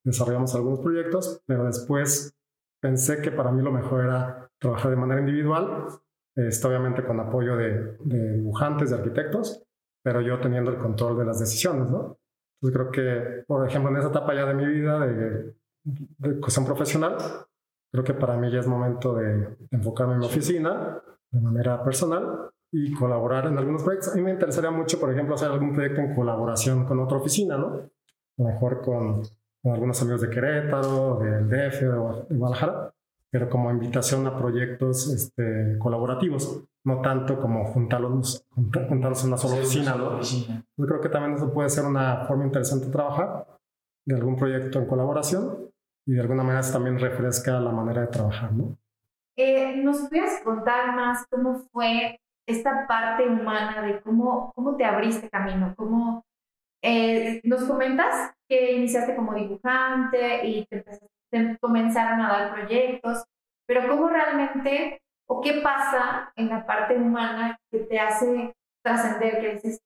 desarrollamos 0.05 0.55
algunos 0.55 0.81
proyectos, 0.81 1.43
pero 1.47 1.65
después 1.65 2.38
pensé 2.81 3.21
que 3.21 3.31
para 3.31 3.51
mí 3.53 3.63
lo 3.63 3.73
mejor 3.73 4.05
era 4.05 4.51
trabajar 4.59 4.91
de 4.91 4.97
manera 4.97 5.21
individual, 5.21 5.87
este, 6.37 6.69
obviamente 6.69 7.05
con 7.05 7.19
apoyo 7.21 7.57
de, 7.57 7.97
dibujantes, 8.05 8.91
de 8.91 8.97
arquitectos, 8.97 9.65
pero 10.03 10.21
yo 10.21 10.41
teniendo 10.41 10.71
el 10.71 10.79
control 10.79 11.19
de 11.19 11.25
las 11.25 11.41
decisiones, 11.41 11.91
¿no? 11.91 12.19
Entonces 12.61 12.73
creo 12.81 12.91
que, 12.91 13.45
por 13.47 13.67
ejemplo, 13.67 13.91
en 13.91 13.99
esa 13.99 14.09
etapa 14.09 14.35
ya 14.35 14.47
de 14.47 14.55
mi 14.55 14.67
vida 14.67 15.07
de, 15.07 15.55
de 15.85 16.41
cuestión 16.41 16.65
profesional, 16.65 17.17
creo 17.91 18.05
que 18.05 18.15
para 18.15 18.37
mí 18.37 18.51
ya 18.51 18.61
es 18.61 18.67
momento 18.67 19.15
de, 19.15 19.57
enfocarme 19.71 20.15
en 20.15 20.21
mi 20.21 20.27
oficina 20.27 21.01
de 21.31 21.41
manera 21.41 21.83
personal 21.83 22.51
y 22.71 22.93
colaborar 22.93 23.47
en 23.47 23.59
algunos 23.59 23.83
proyectos. 23.83 24.13
A 24.13 24.17
mí 24.17 24.23
me 24.23 24.31
interesaría 24.31 24.71
mucho, 24.71 25.01
por 25.01 25.13
ejemplo, 25.13 25.35
hacer 25.35 25.51
algún 25.51 25.73
proyecto 25.73 26.01
en 26.01 26.15
colaboración 26.15 26.85
con 26.85 27.01
otra 27.01 27.19
oficina, 27.19 27.57
¿no? 27.57 27.67
A 27.67 28.43
lo 28.43 28.45
mejor 28.45 28.81
con, 28.83 29.23
con 29.69 29.75
algunos 29.75 30.01
amigos 30.01 30.23
de 30.23 30.31
Querétaro, 30.31 31.19
del 31.19 31.47
DF 31.47 31.81
de 31.83 32.37
Guadalajara, 32.37 32.91
pero 33.31 33.51
como 33.51 33.71
invitación 33.71 34.27
a 34.27 34.35
proyectos 34.35 35.13
este, 35.13 35.77
colaborativos, 35.79 36.65
no 36.85 37.03
tanto 37.03 37.39
como 37.39 37.67
juntarlos, 37.67 38.47
juntarlos 38.55 39.23
en 39.23 39.29
una 39.29 39.37
sola 39.37 39.57
oficina. 39.57 39.95
¿no? 39.95 40.23
Yo 40.23 40.87
creo 40.87 41.01
que 41.03 41.11
también 41.11 41.35
eso 41.35 41.53
puede 41.53 41.69
ser 41.69 41.85
una 41.85 42.25
forma 42.25 42.47
interesante 42.47 42.87
de 42.87 42.93
trabajar, 42.93 43.47
de 44.07 44.15
algún 44.15 44.37
proyecto 44.37 44.79
en 44.79 44.87
colaboración, 44.87 45.71
y 46.07 46.15
de 46.15 46.21
alguna 46.23 46.43
manera 46.43 46.61
eso 46.61 46.73
también 46.73 46.99
refresca 46.99 47.61
la 47.61 47.71
manera 47.71 48.01
de 48.01 48.07
trabajar. 48.07 48.53
¿no? 48.53 48.75
Eh, 49.37 49.77
¿Nos 49.77 50.09
puedes 50.09 50.41
contar 50.43 50.97
más 50.97 51.27
cómo 51.29 51.59
fue 51.73 52.19
esta 52.47 52.87
parte 52.87 53.29
humana 53.29 53.83
de 53.83 54.01
cómo, 54.01 54.51
cómo 54.55 54.77
te 54.77 54.87
abriste 54.87 55.29
camino? 55.29 55.75
¿Cómo, 55.77 56.25
eh, 56.83 57.41
nos 57.45 57.65
comentas 57.65 58.33
que 58.49 58.73
iniciaste 58.73 59.17
como 59.17 59.35
dibujante 59.35 60.47
y 60.47 60.67
te 60.67 60.77
empezaste 60.77 61.09
comenzaron 61.61 62.21
a 62.21 62.29
dar 62.29 62.53
proyectos, 62.55 63.25
pero 63.67 63.87
¿cómo 63.89 64.09
realmente 64.09 65.01
o 65.29 65.41
qué 65.41 65.61
pasa 65.63 66.33
en 66.37 66.49
la 66.49 66.67
parte 66.67 66.97
humana 66.97 67.59
que 67.71 67.81
te 67.81 67.99
hace 67.99 68.55
trascender, 68.83 69.41
que 69.41 69.53
dices, 69.55 69.81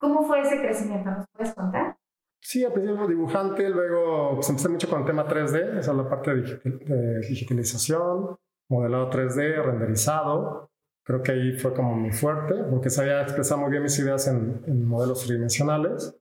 ¿cómo 0.00 0.24
fue 0.24 0.40
ese 0.40 0.60
crecimiento? 0.60 1.10
¿Nos 1.10 1.26
puedes 1.32 1.54
contar? 1.54 1.96
Sí, 2.40 2.64
al 2.64 2.72
principio 2.72 3.06
dibujante, 3.06 3.68
luego 3.68 4.34
pues, 4.34 4.48
empecé 4.48 4.68
mucho 4.68 4.88
con 4.88 5.00
el 5.00 5.06
tema 5.06 5.26
3D, 5.26 5.78
esa 5.78 5.90
es 5.90 5.96
la 5.96 6.08
parte 6.08 6.34
de, 6.34 7.20
digitalización, 7.28 8.36
modelado 8.68 9.10
3D, 9.10 9.62
renderizado. 9.62 10.70
Creo 11.08 11.22
que 11.22 11.32
ahí 11.32 11.52
fue 11.52 11.72
como 11.72 11.94
muy 11.94 12.12
fuerte, 12.12 12.54
porque 12.68 12.90
sabía 12.90 13.22
expresar 13.22 13.56
muy 13.56 13.70
bien 13.70 13.82
mis 13.82 13.98
ideas 13.98 14.28
en, 14.28 14.62
en 14.66 14.84
modelos 14.84 15.24
tridimensionales. 15.24 16.14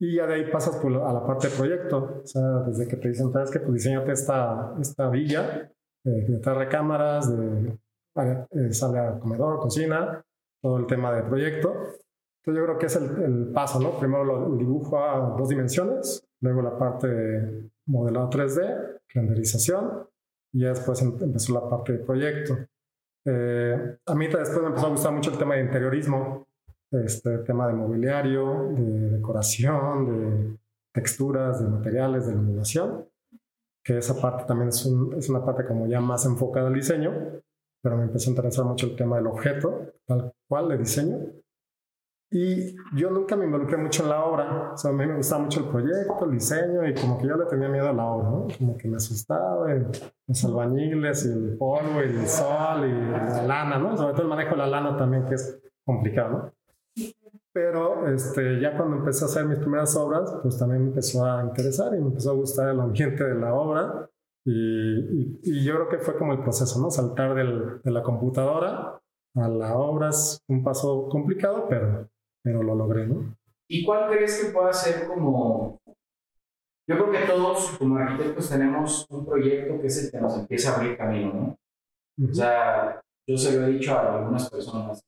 Y 0.00 0.16
ya 0.16 0.26
de 0.26 0.36
ahí 0.36 0.50
pasas 0.50 0.82
a 0.82 1.12
la 1.12 1.26
parte 1.26 1.48
de 1.48 1.54
proyecto. 1.54 2.22
O 2.24 2.26
sea, 2.26 2.42
desde 2.66 2.88
que 2.88 2.96
te 2.96 3.08
dicen, 3.10 3.30
sabes 3.30 3.50
que 3.50 3.60
pues 3.60 3.74
diseñate 3.74 4.12
esta, 4.12 4.74
esta 4.80 5.10
villa, 5.10 5.70
eh, 6.06 6.24
de 6.28 6.54
recámaras, 6.54 7.30
de, 7.36 7.78
eh, 8.52 8.72
sale 8.72 9.00
a 9.00 9.18
comedor, 9.18 9.60
cocina, 9.60 10.24
todo 10.62 10.78
el 10.78 10.86
tema 10.86 11.12
de 11.14 11.22
proyecto. 11.22 11.74
Entonces 11.74 12.54
yo 12.60 12.64
creo 12.64 12.78
que 12.78 12.86
es 12.86 12.96
el, 12.96 13.22
el 13.22 13.52
paso, 13.52 13.80
¿no? 13.80 13.98
Primero 13.98 14.24
lo, 14.24 14.46
el 14.50 14.58
dibujo 14.58 14.98
a 14.98 15.36
dos 15.36 15.50
dimensiones, 15.50 16.26
luego 16.40 16.62
la 16.62 16.78
parte 16.78 17.06
de 17.06 17.70
modelado 17.84 18.30
3D, 18.30 18.98
renderización, 19.12 20.08
y 20.54 20.62
ya 20.62 20.70
después 20.70 21.02
em- 21.02 21.18
empezó 21.20 21.52
la 21.52 21.68
parte 21.68 21.92
de 21.92 21.98
proyecto. 21.98 22.56
Eh, 23.26 23.98
a 24.06 24.14
mí 24.14 24.26
después 24.28 24.60
me 24.62 24.68
empezó 24.68 24.86
a 24.86 24.90
gustar 24.90 25.12
mucho 25.12 25.32
el 25.32 25.38
tema 25.38 25.56
de 25.56 25.62
interiorismo, 25.62 26.46
este 26.92 27.38
tema 27.38 27.66
de 27.66 27.74
mobiliario, 27.74 28.68
de 28.70 29.10
decoración, 29.16 30.06
de 30.06 30.56
texturas, 30.94 31.60
de 31.60 31.68
materiales, 31.68 32.26
de 32.26 32.32
iluminación, 32.32 33.04
que 33.84 33.98
esa 33.98 34.20
parte 34.20 34.44
también 34.46 34.68
es, 34.68 34.86
un- 34.86 35.14
es 35.14 35.28
una 35.28 35.44
parte 35.44 35.64
como 35.64 35.86
ya 35.86 36.00
más 36.00 36.24
enfocada 36.24 36.68
al 36.68 36.74
diseño, 36.74 37.12
pero 37.82 37.96
me 37.96 38.04
empezó 38.04 38.30
a 38.30 38.34
interesar 38.34 38.64
mucho 38.64 38.86
el 38.86 38.96
tema 38.96 39.16
del 39.16 39.26
objeto, 39.26 39.92
tal 40.06 40.32
cual, 40.48 40.68
de 40.68 40.78
diseño. 40.78 41.18
Y 42.30 42.74
yo 42.96 43.10
nunca 43.10 43.36
me 43.36 43.44
involucré 43.44 43.76
mucho 43.76 44.02
en 44.02 44.08
la 44.10 44.24
obra, 44.24 44.72
o 44.72 44.76
sea, 44.76 44.90
a 44.90 44.94
mí 44.94 45.06
me 45.06 45.16
gustaba 45.16 45.42
mucho 45.44 45.60
el 45.60 45.68
proyecto, 45.68 46.24
el 46.24 46.32
diseño, 46.32 46.86
y 46.86 46.92
como 46.94 47.16
que 47.18 47.26
yo 47.28 47.36
le 47.36 47.44
tenía 47.46 47.68
miedo 47.68 47.88
a 47.88 47.92
la 47.92 48.04
obra, 48.04 48.30
¿no? 48.30 48.46
Como 48.58 48.76
que 48.76 48.88
me 48.88 48.96
asustaba, 48.96 49.72
y 49.74 49.82
los 50.26 50.44
albañiles, 50.44 51.24
y 51.26 51.28
el 51.32 51.56
polvo, 51.56 52.00
y 52.00 52.08
el 52.10 52.26
sol, 52.26 52.84
y 52.84 53.10
la 53.12 53.42
lana, 53.46 53.78
¿no? 53.78 53.96
Sobre 53.96 54.12
todo 54.14 54.22
el 54.22 54.28
manejo 54.28 54.50
de 54.50 54.56
la 54.56 54.66
lana 54.66 54.96
también, 54.96 55.24
que 55.26 55.34
es 55.36 55.60
complicado, 55.84 56.30
¿no? 56.30 56.52
Pero 57.52 58.06
este, 58.08 58.60
ya 58.60 58.76
cuando 58.76 58.96
empecé 58.96 59.24
a 59.24 59.28
hacer 59.28 59.44
mis 59.46 59.58
primeras 59.58 59.96
obras, 59.96 60.36
pues 60.42 60.58
también 60.58 60.82
me 60.82 60.88
empezó 60.88 61.24
a 61.24 61.42
interesar 61.42 61.94
y 61.94 62.00
me 62.00 62.08
empezó 62.08 62.32
a 62.32 62.34
gustar 62.34 62.68
el 62.68 62.80
ambiente 62.80 63.24
de 63.24 63.34
la 63.34 63.54
obra. 63.54 64.10
Y, 64.44 64.52
y- 64.52 65.40
y 65.42 65.64
yo 65.64 65.74
creo 65.76 65.88
que 65.88 65.98
fue 65.98 66.16
como 66.18 66.32
el 66.32 66.40
proceso, 66.40 66.80
¿no? 66.80 66.90
Saltar 66.90 67.34
del- 67.34 67.80
de 67.82 67.90
la 67.90 68.02
computadora 68.02 69.00
a 69.36 69.48
la 69.48 69.76
obra 69.78 70.10
es 70.10 70.38
un 70.48 70.62
paso 70.62 71.08
complicado, 71.08 71.66
pero, 71.68 72.08
pero 72.46 72.62
lo 72.62 72.76
logré, 72.76 73.08
¿no? 73.08 73.36
¿Y 73.68 73.84
cuál 73.84 74.08
crees 74.08 74.40
que 74.40 74.52
pueda 74.52 74.72
ser 74.72 75.08
como... 75.08 75.80
Yo 76.88 76.94
creo 76.96 77.10
que 77.10 77.26
todos 77.26 77.76
como 77.76 77.96
arquitectos 77.96 78.48
tenemos 78.48 79.04
un 79.10 79.26
proyecto 79.26 79.80
que 79.80 79.88
es 79.88 80.04
el 80.04 80.12
que 80.12 80.20
nos 80.20 80.38
empieza 80.38 80.70
a 80.70 80.76
abrir 80.76 80.96
camino, 80.96 81.32
¿no? 81.34 82.28
O 82.30 82.32
sea, 82.32 83.02
yo 83.28 83.36
se 83.36 83.58
lo 83.58 83.66
he 83.66 83.72
dicho 83.72 83.92
a 83.92 84.18
algunas 84.18 84.48
personas. 84.48 85.02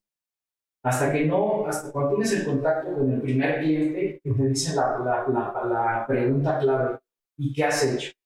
Hasta 0.82 1.12
que 1.12 1.26
no, 1.26 1.64
hasta 1.68 1.92
cuando 1.92 2.16
tienes 2.16 2.32
el 2.32 2.44
contacto 2.44 2.92
con 2.92 3.08
el 3.08 3.20
primer 3.20 3.60
cliente, 3.60 4.20
que 4.20 4.32
te 4.32 4.48
dice 4.48 4.74
la, 4.74 4.98
la, 4.98 5.28
la, 5.28 5.64
la 5.64 6.06
pregunta 6.08 6.58
clave, 6.58 6.98
¿y 7.38 7.52
qué 7.52 7.64
has 7.66 7.84
hecho? 7.84 8.17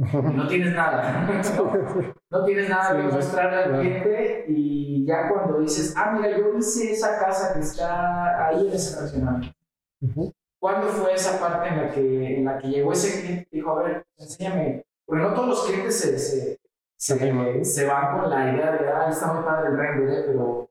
No 0.00 0.48
tienes 0.48 0.74
nada, 0.74 1.26
¿no? 1.26 2.14
No 2.30 2.44
tienes 2.44 2.68
nada 2.70 2.96
que 2.96 3.02
Sí, 3.02 3.08
sí, 3.10 3.14
mostrarle 3.16 3.56
al 3.56 3.64
claro. 3.64 3.80
cliente 3.82 4.44
y 4.48 5.04
ya 5.06 5.28
cuando 5.28 5.58
dices, 5.60 5.92
ah, 5.96 6.12
mira, 6.16 6.38
yo 6.38 6.56
hice 6.56 6.92
esa 6.92 7.18
casa 7.18 7.52
que 7.52 7.60
está 7.60 8.46
ahí 8.48 8.66
en 8.68 8.72
ese 8.72 8.96
fraccionamiento. 8.96 9.54
Ujú. 10.00 10.32
¿Cuándo 10.58 10.88
fue 10.88 11.12
esa 11.14 11.38
parte 11.38 11.68
en 11.68 11.76
la 11.76 11.90
que, 11.90 12.36
en 12.38 12.44
la 12.44 12.58
que 12.58 12.68
llegó 12.68 12.92
ese 12.92 13.20
cliente 13.20 13.48
y 13.50 13.56
dijo, 13.56 13.78
a 13.78 13.82
ver, 13.82 14.06
enséñame? 14.16 14.84
Porque 15.04 15.22
no 15.22 15.34
todos 15.34 15.48
los 15.48 15.64
clientes 15.66 15.98
se, 16.00 16.18
se, 16.18 16.58
Se 16.96 17.18
se, 17.18 17.64
se 17.64 17.86
van 17.86 18.20
con 18.20 18.30
la 18.30 18.52
idea 18.52 18.70
de, 18.72 18.88
ah, 18.88 19.08
está 19.10 19.32
muy 19.34 19.42
padre 19.44 19.68
el 19.70 19.76
render, 19.76 20.18
¿eh? 20.18 20.24
pero 20.28 20.68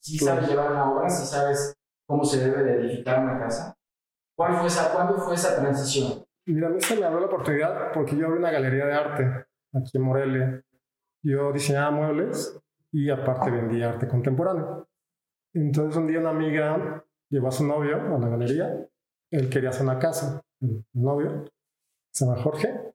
si 0.00 0.18
Claro. 0.18 0.36
sabes 0.36 0.50
llevar 0.50 0.72
una 0.72 0.90
obra, 0.92 1.08
si 1.08 1.24
sabes 1.24 1.74
cómo 2.06 2.24
se 2.24 2.38
debe 2.44 2.62
de 2.62 2.74
edificar 2.80 3.20
una 3.20 3.38
casa. 3.38 3.74
¿Cuál 4.36 4.56
fue 4.58 4.66
esa, 4.66 4.92
¿Cuándo 4.92 5.16
fue 5.18 5.34
esa 5.34 5.56
transición? 5.56 6.25
Mira, 6.46 6.68
a 6.68 6.70
mí 6.70 6.80
se 6.80 6.96
me 6.96 7.04
abrió 7.04 7.20
la 7.20 7.26
oportunidad 7.26 7.92
porque 7.92 8.16
yo 8.16 8.26
abrí 8.26 8.38
una 8.38 8.52
galería 8.52 8.86
de 8.86 8.92
arte 8.92 9.46
aquí 9.72 9.96
en 9.96 10.02
Morelia. 10.02 10.64
Yo 11.22 11.52
diseñaba 11.52 11.90
muebles 11.90 12.60
y 12.92 13.10
aparte 13.10 13.50
vendía 13.50 13.90
arte 13.90 14.06
contemporáneo. 14.06 14.88
Entonces 15.52 15.96
un 15.96 16.06
día 16.06 16.20
una 16.20 16.30
amiga 16.30 17.04
llevó 17.28 17.48
a 17.48 17.52
su 17.52 17.66
novio 17.66 17.96
a 17.96 18.18
la 18.18 18.28
galería. 18.28 18.88
Él 19.30 19.50
quería 19.50 19.70
hacer 19.70 19.82
una 19.82 19.98
casa, 19.98 20.40
el 20.60 20.84
novio, 20.92 21.44
se 22.12 22.24
llama 22.24 22.40
Jorge, 22.40 22.94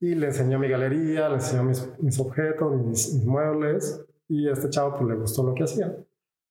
y 0.00 0.14
le 0.14 0.26
enseñó 0.28 0.60
mi 0.60 0.68
galería, 0.68 1.28
le 1.28 1.34
enseñó 1.34 1.64
mis, 1.64 1.98
mis 1.98 2.20
objetos, 2.20 2.76
mis, 2.76 3.12
mis 3.14 3.24
muebles, 3.24 4.06
y 4.28 4.48
a 4.48 4.52
este 4.52 4.70
chavo 4.70 4.94
pues 4.94 5.08
le 5.08 5.16
gustó 5.16 5.42
lo 5.42 5.54
que 5.54 5.64
hacía. 5.64 5.96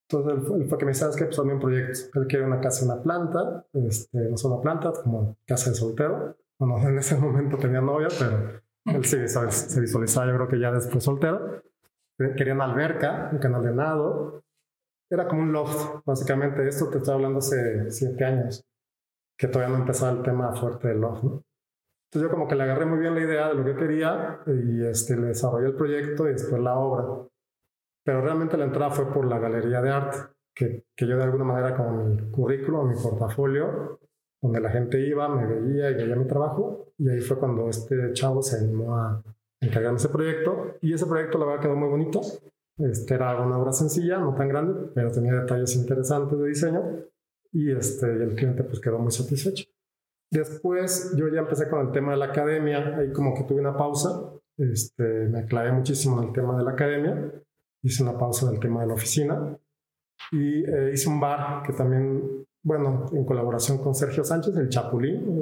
Entonces 0.10 0.34
él 0.38 0.42
fue, 0.48 0.58
él 0.60 0.70
fue 0.70 0.78
que 0.78 0.86
me 0.86 0.92
dice, 0.92 1.02
¿sabes 1.02 1.16
qué? 1.18 1.26
Pues 1.26 1.40
hazme 1.40 1.54
un 1.54 1.60
proyecto. 1.60 2.20
Él 2.20 2.28
quiere 2.28 2.46
una 2.46 2.62
casa, 2.62 2.86
una 2.86 3.02
planta, 3.04 3.66
este, 3.74 4.18
no 4.30 4.38
solo 4.38 4.62
planta, 4.62 4.92
como 5.04 5.36
casa 5.46 5.70
de 5.72 5.76
soltero. 5.76 6.38
Bueno, 6.60 6.78
en 6.88 6.98
ese 6.98 7.18
momento 7.18 7.58
tenía 7.58 7.82
novia, 7.82 8.08
pero 8.18 8.62
él 8.98 9.06
se, 9.06 9.18
visual- 9.22 9.52
se 9.52 9.82
visualizaba, 9.82 10.28
yo 10.28 10.36
creo 10.38 10.48
que 10.48 10.60
ya 10.60 10.72
después 10.72 11.04
soltero. 11.04 11.62
Quería 12.18 12.54
una 12.54 12.66
alberca, 12.66 13.30
un 13.32 13.38
canal 13.40 13.64
de 13.64 13.74
nado. 13.74 14.42
Era 15.10 15.28
como 15.28 15.42
un 15.44 15.52
loft, 15.54 16.02
básicamente. 16.06 16.68
Esto 16.68 16.90
te 16.90 16.98
estoy 16.98 17.14
hablando 17.14 17.40
hace 17.40 17.92
siete 17.92 18.24
años, 18.26 18.66
que 19.38 19.48
todavía 19.48 19.76
no 19.76 19.82
empezaba 19.82 20.12
el 20.18 20.24
tema 20.24 20.52
fuerte 20.54 20.88
del 20.88 21.00
loft, 21.02 21.24
¿no? 21.24 21.44
Entonces 22.10 22.22
yo 22.22 22.30
como 22.32 22.48
que 22.48 22.56
le 22.56 22.64
agarré 22.64 22.86
muy 22.86 23.00
bien 23.00 23.14
la 23.14 23.22
idea 23.22 23.50
de 23.50 23.56
lo 23.56 23.66
que 23.66 23.76
quería 23.76 24.40
y 24.48 24.84
este, 24.86 25.18
le 25.18 25.28
desarrollé 25.28 25.68
el 25.68 25.76
proyecto 25.76 26.28
y 26.28 26.32
después 26.32 26.62
la 26.62 26.78
obra 26.80 27.06
pero 28.08 28.22
realmente 28.22 28.56
la 28.56 28.64
entrada 28.64 28.90
fue 28.90 29.12
por 29.12 29.26
la 29.26 29.38
galería 29.38 29.82
de 29.82 29.90
arte, 29.90 30.18
que, 30.56 30.86
que 30.96 31.06
yo 31.06 31.18
de 31.18 31.24
alguna 31.24 31.44
manera 31.44 31.76
como 31.76 32.06
mi 32.06 32.32
currículum, 32.32 32.88
mi 32.88 32.96
portafolio, 32.96 34.00
donde 34.42 34.62
la 34.62 34.70
gente 34.70 35.06
iba, 35.06 35.28
me 35.28 35.46
veía 35.46 35.92
y 35.92 35.96
veía 35.96 36.16
mi 36.16 36.26
trabajo, 36.26 36.94
y 36.98 37.10
ahí 37.10 37.20
fue 37.20 37.38
cuando 37.38 37.68
este 37.68 38.14
chavo 38.14 38.42
se 38.42 38.64
animó 38.64 38.96
a 38.96 39.22
encargarme 39.60 39.98
ese 39.98 40.08
proyecto, 40.08 40.78
y 40.80 40.94
ese 40.94 41.06
proyecto 41.06 41.38
la 41.38 41.48
verdad 41.48 41.64
quedó 41.64 41.76
muy 41.76 41.90
bonito, 41.90 42.22
este 42.78 43.14
era 43.14 43.42
una 43.42 43.58
obra 43.58 43.74
sencilla, 43.74 44.20
no 44.20 44.34
tan 44.34 44.48
grande, 44.48 44.90
pero 44.96 45.12
tenía 45.12 45.34
detalles 45.34 45.76
interesantes 45.76 46.40
de 46.40 46.48
diseño, 46.48 46.82
y, 47.52 47.74
este, 47.74 48.06
el 48.06 48.36
cliente 48.36 48.64
pues 48.64 48.80
quedó 48.80 49.00
muy 49.00 49.12
satisfecho. 49.12 49.66
Después 50.32 51.14
yo 51.18 51.28
ya 51.28 51.42
empecé 51.42 51.68
con 51.68 51.86
el 51.86 51.92
tema 51.92 52.14
de 52.14 52.20
la 52.20 52.28
academia, 52.28 53.00
ahí 53.00 53.12
como 53.12 53.34
que 53.34 53.44
tuve 53.44 53.60
una 53.60 53.76
pausa, 53.76 54.32
este, 54.58 55.28
me 55.28 55.46
clavé 55.46 55.74
muchísimo 55.74 56.22
en 56.22 56.30
el 56.30 56.34
tema 56.34 56.58
de 56.58 56.64
la 56.64 56.72
academia, 56.72 57.34
hice 57.84 58.04
una 58.04 58.18
pausa 58.18 58.50
del 58.50 58.60
tema 58.60 58.82
de 58.82 58.88
la 58.88 58.94
oficina 58.94 59.58
y 60.32 60.64
eh, 60.64 60.92
hice 60.94 61.10
un 61.10 61.20
bar 61.20 61.64
que 61.64 61.74
también, 61.74 62.46
bueno, 62.64 63.06
en 63.14 63.26
colaboración 63.26 63.78
con 63.78 63.96
Sergio 63.96 64.24
Sánchez, 64.24 64.56
el 64.58 64.70
Chapulín, 64.70 65.42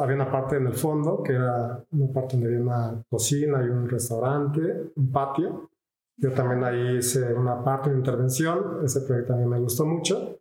había 0.00 0.16
una 0.16 0.30
parte 0.30 0.56
en 0.56 0.66
el 0.66 0.74
fondo 0.74 1.22
que 1.22 1.32
era 1.32 1.84
una 1.92 2.12
parte 2.12 2.36
donde 2.36 2.46
había 2.48 2.60
una 2.60 3.04
cocina 3.10 3.62
y 3.62 3.68
un 3.68 3.88
restaurante, 3.88 4.92
un 4.94 5.12
patio. 5.12 5.70
Yo 6.16 6.32
también 6.32 6.64
ahí 6.64 6.98
hice 6.98 7.32
una 7.32 7.62
parte 7.62 7.90
de 7.90 7.96
intervención, 7.96 8.84
ese 8.84 9.02
proyecto 9.02 9.34
también 9.34 9.50
me 9.50 9.60
gustó 9.60 9.84
mucho. 9.84 10.38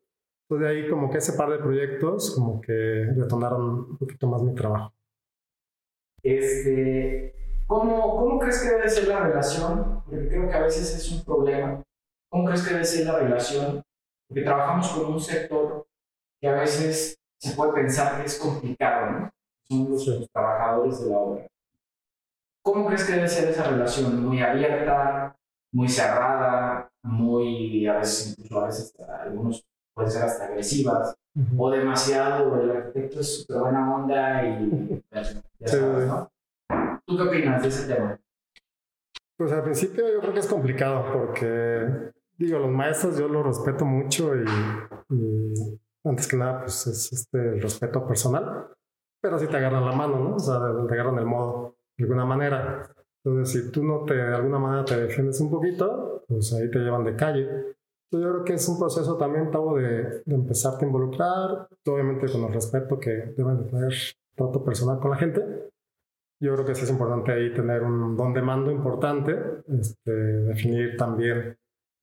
Entonces 0.50 0.68
de 0.68 0.68
ahí 0.68 0.90
como 0.90 1.10
que 1.10 1.18
ese 1.18 1.34
par 1.34 1.50
de 1.50 1.60
proyectos 1.60 2.34
como 2.34 2.62
que 2.62 2.72
detonaron 2.72 3.62
un 3.62 3.98
poquito 3.98 4.28
más 4.28 4.42
mi 4.42 4.56
trabajo. 4.56 4.94
Este, 6.24 7.34
¿cómo, 7.68 8.18
¿Cómo 8.18 8.40
crees 8.40 8.64
que 8.64 8.70
debe 8.70 8.90
ser 8.90 9.08
la 9.10 9.20
relación? 9.20 9.97
Porque 10.10 10.28
creo 10.30 10.50
que 10.50 10.56
a 10.56 10.62
veces 10.62 10.96
es 10.96 11.12
un 11.12 11.24
problema. 11.24 11.84
¿Cómo 12.30 12.46
crees 12.46 12.62
que 12.66 12.74
debe 12.74 12.86
ser 12.86 13.06
la 13.06 13.20
relación? 13.20 13.84
Porque 14.28 14.44
trabajamos 14.44 14.90
con 14.90 15.06
un 15.14 15.20
sector 15.20 15.88
que 16.42 16.48
a 16.50 16.54
veces 16.54 17.18
se 17.40 17.56
puede 17.56 17.74
pensar 17.74 18.20
que 18.20 18.26
es 18.26 18.38
complicado, 18.40 19.12
¿no? 19.12 19.30
Son 19.70 19.90
los, 19.90 20.08
los 20.08 20.30
trabajadores 20.32 21.02
de 21.04 21.10
la 21.10 21.18
obra. 21.18 21.48
¿Cómo 22.64 22.86
crees 22.88 23.06
que 23.06 23.14
debe 23.14 23.28
ser 23.28 23.50
esa 23.50 23.64
relación? 23.70 24.26
¿Muy 24.26 24.42
abierta? 24.42 25.36
¿Muy 25.74 25.88
cerrada? 25.88 26.90
¿Muy, 27.04 27.88
a 27.88 27.98
veces, 27.98 28.36
incluso 28.38 28.60
a 28.62 28.68
veces, 28.68 28.94
algunos 29.00 29.66
pueden 29.94 30.12
ser 30.12 30.24
hasta 30.24 30.46
agresivas? 30.46 31.16
Ujú. 31.36 31.64
o 31.66 31.70
demasiado, 31.70 32.60
el 32.60 32.72
arquitecto 32.72 33.20
es 33.20 33.42
súper 33.42 33.58
buena 33.60 33.96
onda 33.96 34.44
y 34.44 35.04
ya 35.12 35.24
Sí. 35.24 35.78
sabes, 35.78 36.08
¿no? 36.08 36.32
¿Tú 37.06 37.16
qué 37.16 37.24
opinas 37.24 37.62
de 37.62 37.68
ese 37.68 37.94
tema? 37.94 38.20
Pues 39.38 39.52
al 39.52 39.64
principio 39.64 40.12
yo 40.12 40.20
creo 40.20 40.34
que 40.34 40.40
es 40.40 40.48
complicado 40.48 41.06
porque, 41.14 42.12
digo, 42.38 42.58
los 42.58 42.72
maestros 42.72 43.20
yo 43.20 43.28
los 43.28 43.46
respeto 43.46 43.86
mucho 43.86 44.36
y, 44.36 44.46
y 45.14 45.80
antes 46.04 46.28
que 46.28 46.38
nada, 46.38 46.62
pues 46.62 46.88
es 46.88 47.14
este 47.14 47.50
el 47.50 47.62
respeto 47.62 48.08
personal, 48.08 48.68
pero 49.22 49.38
sí 49.38 49.48
te 49.48 49.58
agarran 49.58 49.86
la 49.86 49.92
mano, 49.92 50.20
¿no? 50.20 50.36
O 50.36 50.40
sea, 50.40 50.60
te 50.88 50.94
agarran 50.94 51.20
el 51.20 51.26
modo 51.26 51.76
de 51.98 52.06
alguna 52.06 52.26
manera. 52.26 52.90
Entonces, 53.24 53.66
si 53.66 53.72
tú 53.72 53.84
no 53.84 54.06
te, 54.06 54.16
de 54.16 54.36
alguna 54.36 54.58
manera 54.58 54.86
te 54.86 55.00
defiendes 55.00 55.40
un 55.42 55.52
poquito, 55.52 56.24
pues 56.28 56.54
ahí 56.54 56.72
te 56.72 56.80
llevan 56.80 57.04
de 57.04 57.16
calle. 57.16 57.44
Entonces, 57.44 57.76
yo 58.12 58.32
creo 58.32 58.44
que 58.44 58.54
es 58.54 58.70
un 58.70 58.80
proceso 58.80 59.18
también, 59.18 59.52
Tavo, 59.52 59.78
de, 59.78 60.24
de 60.26 60.36
empezarte 60.36 60.86
a 60.86 60.88
involucrar, 60.88 61.68
obviamente 61.86 62.32
con 62.32 62.46
el 62.46 62.54
respeto 62.54 62.98
que 62.98 63.34
deben 63.36 63.64
de 63.64 63.70
tener 63.70 63.94
trato 64.36 64.64
personal 64.64 65.00
con 65.00 65.12
la 65.12 65.18
gente. 65.18 65.70
Yo 66.40 66.54
creo 66.54 66.66
que 66.66 66.76
sí 66.76 66.84
es 66.84 66.90
importante 66.92 67.32
ahí 67.32 67.54
tener 67.54 67.82
un 67.84 68.16
don 68.16 68.34
de 68.34 68.42
mando 68.42 68.72
importante, 68.72 69.36
este, 69.80 70.12
definir 70.12 70.96
también, 70.98 71.58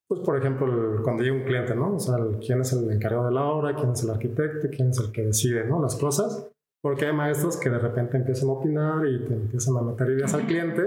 pues 0.08 0.20
por 0.20 0.36
ejemplo, 0.36 0.66
el- 0.96 1.02
cuando 1.02 1.22
llega 1.22 1.36
un 1.36 1.44
cliente, 1.44 1.74
¿no? 1.74 1.94
O 1.96 2.00
sea, 2.00 2.16
el- 2.18 2.38
quién 2.38 2.60
es 2.60 2.72
el 2.72 2.90
encargado 2.90 3.26
de 3.26 3.32
la 3.32 3.44
obra, 3.44 3.74
quién 3.76 3.90
es 3.92 4.02
el 4.02 4.10
arquitecto, 4.10 4.68
quién 4.74 4.90
es 4.90 4.98
el 4.98 5.12
que 5.12 5.26
decide, 5.26 5.64
¿no? 5.64 5.80
Las 5.80 5.96
cosas. 5.96 6.48
Porque 6.82 7.06
hay 7.06 7.14
maestros 7.14 7.56
que 7.56 7.70
de 7.70 7.78
repente 7.78 8.16
empiezan 8.18 8.48
a 8.50 8.52
opinar 8.52 9.06
y 9.06 9.24
te 9.24 9.32
empiezan 9.34 9.76
a 9.78 9.82
meter 9.82 10.10
ideas 10.10 10.34
al 10.34 10.46
cliente 10.46 10.82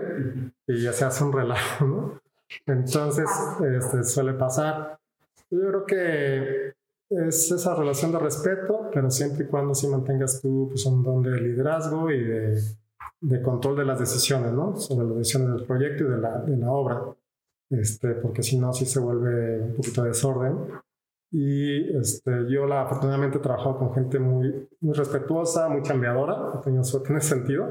y 0.67 0.83
ya 0.83 0.91
se 0.93 1.05
hace 1.05 1.23
un 1.23 1.33
relajo, 1.33 1.85
¿no? 1.87 2.19
Entonces, 2.67 3.27
este, 3.77 4.03
suele 4.03 4.33
pasar. 4.33 4.97
Yo 5.49 5.59
creo 5.59 5.85
que 5.85 6.73
es 7.09 7.51
esa 7.51 7.73
relación 7.75 8.11
de 8.11 8.19
respeto, 8.19 8.91
pero 8.93 9.09
siempre 9.09 9.45
y 9.45 9.47
cuando 9.47 9.73
sí 9.73 9.87
mantengas 9.87 10.39
tú 10.41 10.67
pues, 10.69 10.85
un 10.85 11.01
don 11.03 11.23
de 11.23 11.41
liderazgo 11.41 12.11
y 12.11 12.23
de, 12.23 12.59
de, 13.21 13.41
control 13.41 13.77
de 13.77 13.85
las 13.85 13.99
decisiones, 13.99 14.53
¿no? 14.53 14.75
Sobre 14.75 15.07
las 15.07 15.17
decisiones 15.17 15.55
del 15.55 15.65
proyecto 15.65 16.03
y 16.03 16.07
de 16.07 16.17
la, 16.17 16.41
de 16.41 16.57
la 16.57 16.71
obra, 16.71 17.01
este, 17.69 18.13
porque 18.15 18.43
si 18.43 18.57
no, 18.57 18.73
sí 18.73 18.85
se 18.85 18.99
vuelve 18.99 19.61
un 19.61 19.75
poquito 19.75 20.03
de 20.03 20.09
desorden. 20.09 20.57
Y 21.29 21.97
este, 21.97 22.49
yo 22.49 22.65
la, 22.65 22.83
afortunadamente 22.83 23.37
he 23.37 23.41
trabajado 23.41 23.77
con 23.77 23.93
gente 23.93 24.17
muy, 24.19 24.67
muy 24.79 24.93
respetuosa, 24.93 25.67
muy 25.67 25.81
cambiadora, 25.81 26.53
he 26.55 26.63
tenido 26.63 26.83
suerte 26.83 27.09
en 27.11 27.17
ese 27.17 27.35
sentido. 27.35 27.67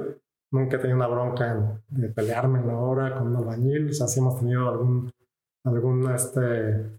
Nunca 0.50 0.76
he 0.76 0.78
tenido 0.78 0.97
una 0.97 1.09
bronca 1.09 1.81
de 1.88 2.09
pelearme 2.09 2.61
en 2.61 2.69
la 2.69 2.76
obra 2.76 3.14
con 3.16 3.28
un 3.28 3.37
albañil, 3.37 3.88
o 3.88 3.93
sea, 3.93 4.07
sí 4.07 4.21
hemos 4.21 4.38
tenido 4.38 4.69
algún, 4.69 5.11
algún 5.64 6.11
este, 6.12 6.99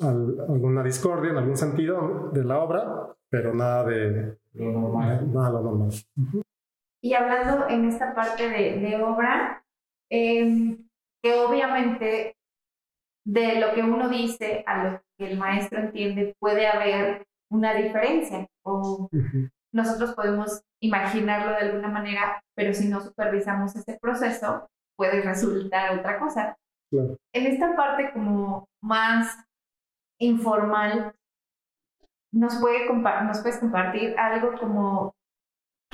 alguna 0.00 0.82
discordia 0.82 1.30
en 1.30 1.38
algún 1.38 1.56
sentido 1.56 2.30
de 2.32 2.44
la 2.44 2.58
obra, 2.58 3.14
pero 3.28 3.54
nada 3.54 3.84
de 3.84 4.38
lo 4.54 4.72
normal. 4.72 5.32
Nada 5.32 5.50
lo 5.50 5.62
normal. 5.62 5.90
Y 7.04 7.12
hablando 7.12 7.68
en 7.68 7.84
esta 7.84 8.14
parte 8.14 8.48
de, 8.48 8.78
de 8.80 8.96
obra, 8.96 9.62
em, 10.10 10.88
que 11.22 11.34
obviamente 11.34 12.34
de 13.26 13.60
lo 13.60 13.74
que 13.74 13.82
uno 13.82 14.08
dice 14.08 14.64
a 14.66 14.84
lo 14.84 15.02
que 15.18 15.26
el 15.26 15.38
maestro 15.38 15.80
entiende 15.80 16.34
puede 16.38 16.66
haber 16.66 17.26
una 17.50 17.74
diferencia 17.74 18.48
o 18.64 19.10
nosotros 19.70 20.14
podemos 20.14 20.62
imaginarlo 20.80 21.50
de 21.50 21.68
alguna 21.68 21.88
manera, 21.88 22.42
pero 22.56 22.72
si 22.72 22.88
no 22.88 23.02
supervisamos 23.02 23.76
ese 23.76 23.98
proceso 24.00 24.66
puede 24.96 25.20
resultar 25.20 25.98
otra 25.98 26.18
cosa. 26.18 26.56
En 26.90 27.46
esta 27.46 27.76
parte 27.76 28.12
como 28.14 28.66
más 28.82 29.44
informal, 30.18 31.14
nos, 32.32 32.56
puede 32.60 32.88
nos 32.88 33.40
puedes 33.40 33.58
compartir 33.58 34.18
algo 34.18 34.58
como 34.58 35.13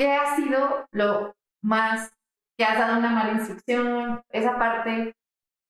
qué 0.00 0.10
ha 0.10 0.34
sido 0.34 0.86
lo 0.92 1.34
más 1.62 2.10
que 2.56 2.64
has 2.64 2.78
dado 2.78 2.98
una 2.98 3.10
mala 3.10 3.32
instrucción, 3.32 4.22
esa 4.30 4.58
parte 4.58 5.14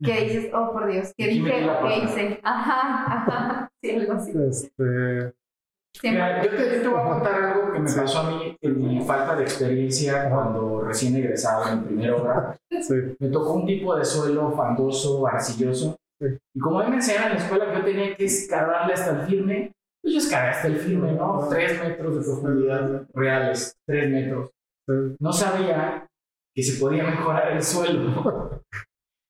que 0.02 0.20
dices, 0.24 0.50
oh 0.54 0.72
por 0.72 0.90
Dios, 0.90 1.12
que 1.16 1.26
dije 1.26 1.68
o 1.68 1.86
que 1.86 1.98
hice. 1.98 2.40
Ajá, 2.44 3.12
ajá, 3.12 3.70
sí, 3.82 3.90
algo 3.90 4.12
así. 4.14 4.32
Este... 4.48 5.34
Mira, 6.04 6.44
yo 6.44 6.50
te, 6.50 6.88
voy 6.88 7.00
a 7.00 7.04
contar 7.04 7.42
algo 7.42 7.72
que 7.72 7.80
me 7.80 7.92
pasó 7.92 8.20
a 8.20 8.30
mí 8.30 8.56
en 8.60 8.80
mi 8.80 9.00
falta 9.00 9.34
de 9.34 9.42
experiencia 9.42 10.30
cuando 10.30 10.82
recién 10.82 11.16
egresado 11.16 11.68
en 11.72 11.84
primera 11.84 12.14
obra. 12.14 12.56
Sí. 12.70 12.94
Me 13.18 13.28
tocó 13.28 13.54
un 13.54 13.66
tipo 13.66 13.96
de 13.96 14.04
suelo 14.04 14.52
fangoso, 14.52 15.26
arcilloso, 15.26 15.96
y 16.20 16.60
como 16.60 16.78
me 16.88 16.94
enseñaron 16.94 17.32
en 17.32 17.38
la 17.38 17.42
escuela 17.42 17.66
que 17.66 17.78
yo 17.78 17.84
tenía 17.84 18.16
que 18.16 18.24
escalarle 18.24 18.94
hasta 18.94 19.22
el 19.22 19.26
firme, 19.26 19.72
pues 20.02 20.14
yo 20.14 20.18
escalé 20.20 20.48
hasta 20.50 20.68
el 20.68 20.76
firme, 20.76 21.12
¿no? 21.12 21.46
Tres 21.48 21.80
metros 21.80 22.16
de 22.16 22.22
profundidad 22.22 23.06
reales, 23.14 23.76
tres 23.86 24.10
metros. 24.10 24.50
No 25.18 25.32
sabía 25.32 26.06
que 26.54 26.62
se 26.62 26.80
podía 26.80 27.04
mejorar 27.04 27.52
el 27.52 27.62
suelo. 27.62 28.62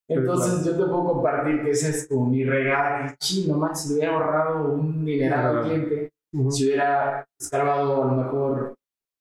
Entonces 0.09 0.65
yo 0.65 0.73
te 0.73 0.91
puedo 0.91 1.05
compartir 1.05 1.63
que 1.63 1.71
ese 1.71 1.91
es 1.91 2.09
como 2.09 2.27
mi 2.27 2.45
regalo, 2.45 3.09
que 3.09 3.17
chino, 3.19 3.57
más 3.57 3.87
si 3.87 3.95
hubiera 3.95 4.13
ahorrado 4.13 4.73
un 4.73 5.05
dineral 5.05 5.59
al 5.59 5.65
cliente, 5.65 6.11
si 6.51 6.65
hubiera 6.65 7.25
escarbado 7.39 8.03
a 8.03 8.07
lo 8.07 8.23
mejor 8.23 8.75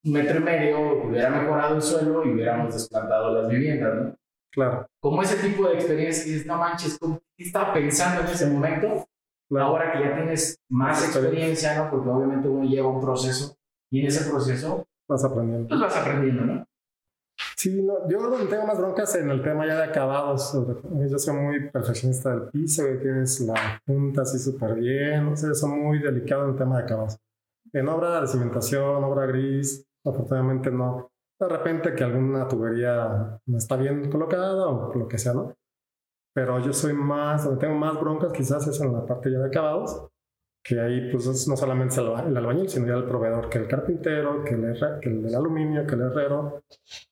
un 0.03 0.11
metro 0.11 0.39
y 0.39 0.43
medio, 0.43 1.03
hubiera 1.03 1.29
mejorado 1.29 1.75
el 1.75 1.81
suelo 1.81 2.25
y 2.25 2.31
hubiéramos 2.31 2.73
desplantado 2.73 3.39
las 3.39 3.51
viviendas, 3.51 3.95
¿no? 3.95 4.15
Claro. 4.51 4.87
Como 4.99 5.21
ese 5.21 5.47
tipo 5.47 5.67
de 5.67 5.75
experiencia 5.75 6.23
que 6.23 6.31
dices, 6.31 6.47
no 6.47 6.57
manches, 6.57 6.97
¿qué 7.37 7.43
estaba 7.43 7.71
pensando 7.71 8.21
en 8.21 8.27
ese 8.27 8.49
momento? 8.49 9.05
Ahora 9.57 9.91
que 9.91 9.99
ya 9.99 10.15
tienes 10.15 10.59
más 10.69 11.03
experiencia, 11.03 11.75
¿no? 11.77 11.89
Porque 11.89 12.09
obviamente 12.09 12.47
uno 12.47 12.67
lleva 12.67 12.87
un 12.87 13.01
proceso 13.01 13.55
y 13.91 14.01
en 14.01 14.07
ese 14.07 14.29
proceso 14.29 14.85
vas 15.07 15.23
aprendiendo. 15.23 15.67
Pues 15.67 15.79
vas 15.79 15.97
aprendiendo, 15.97 16.45
¿no? 16.45 16.65
Sí, 17.55 17.81
no, 17.81 18.07
yo 18.09 18.19
tengo 18.47 18.67
más 18.67 18.77
broncas 18.77 19.15
en 19.15 19.29
el 19.29 19.41
tema 19.41 19.65
ya 19.65 19.77
de 19.77 19.83
acabados. 19.85 20.53
Yo 21.09 21.17
soy 21.17 21.35
muy 21.35 21.69
perfeccionista 21.69 22.31
del 22.31 22.49
piso, 22.49 22.83
que 23.01 23.21
es 23.21 23.39
la 23.41 23.81
punta 23.85 24.21
así 24.21 24.37
súper 24.39 24.75
bien. 24.75 25.27
O 25.27 25.35
sea, 25.35 25.53
soy 25.53 25.71
muy 25.71 25.99
delicado 25.99 26.43
en 26.45 26.51
el 26.51 26.55
tema 26.55 26.77
de 26.77 26.83
acabados. 26.83 27.17
En 27.73 27.87
obra 27.87 28.21
de 28.21 28.27
cimentación, 28.27 29.03
obra 29.03 29.25
gris, 29.25 29.85
afortunadamente 30.05 30.71
no 30.71 31.09
de 31.39 31.47
repente 31.47 31.95
que 31.95 32.03
alguna 32.03 32.47
tubería 32.47 33.39
no 33.45 33.57
está 33.57 33.77
bien 33.77 34.11
colocada 34.11 34.67
o 34.67 34.93
lo 34.93 35.07
que 35.07 35.17
sea, 35.17 35.33
¿no? 35.33 35.55
Pero 36.39 36.57
yo 36.59 36.71
soy 36.71 36.93
más, 36.93 37.43
donde 37.43 37.59
tengo 37.59 37.75
más 37.77 37.99
broncas 37.99 38.31
quizás 38.31 38.65
es 38.65 38.79
en 38.79 38.93
la 38.93 39.05
parte 39.05 39.29
ya 39.29 39.39
de 39.39 39.47
acabados, 39.47 40.07
que 40.63 40.79
ahí 40.79 41.11
pues 41.11 41.27
no 41.49 41.57
solamente 41.57 41.99
el, 41.99 42.37
albañil, 42.37 42.69
sino 42.69 42.87
ya 42.87 42.93
el 42.93 43.03
proveedor, 43.03 43.49
que 43.49 43.57
el 43.57 43.67
carpintero, 43.67 44.41
que 44.45 44.53
el, 44.53 44.79
que 45.01 45.09
el 45.09 45.21
del 45.21 45.35
aluminio, 45.35 45.85
que 45.85 45.95
el 45.95 46.01
herrero, 46.01 46.63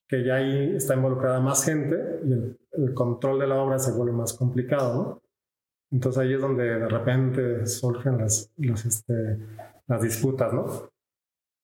que 0.07 0.23
ya 0.23 0.35
ahí 0.35 0.77
está 0.77 0.95
involucrada 0.95 1.41
más 1.41 1.65
gente 1.65 2.21
y 2.23 2.31
el, 2.31 2.57
el 2.71 2.93
control 2.93 3.37
de 3.39 3.47
la 3.47 3.61
obra 3.61 3.79
se 3.79 3.91
vuelve 3.91 4.13
más 4.13 4.31
complicado, 4.31 4.93
¿no? 4.95 5.21
Entonces 5.91 6.21
ahí 6.21 6.33
es 6.33 6.39
donde 6.39 6.63
de 6.63 6.87
repente 6.87 7.65
surgen 7.65 8.19
las, 8.19 8.53
las, 8.55 8.85
este, 8.85 9.39
las 9.87 10.01
disputas, 10.01 10.53
¿no? 10.53 10.89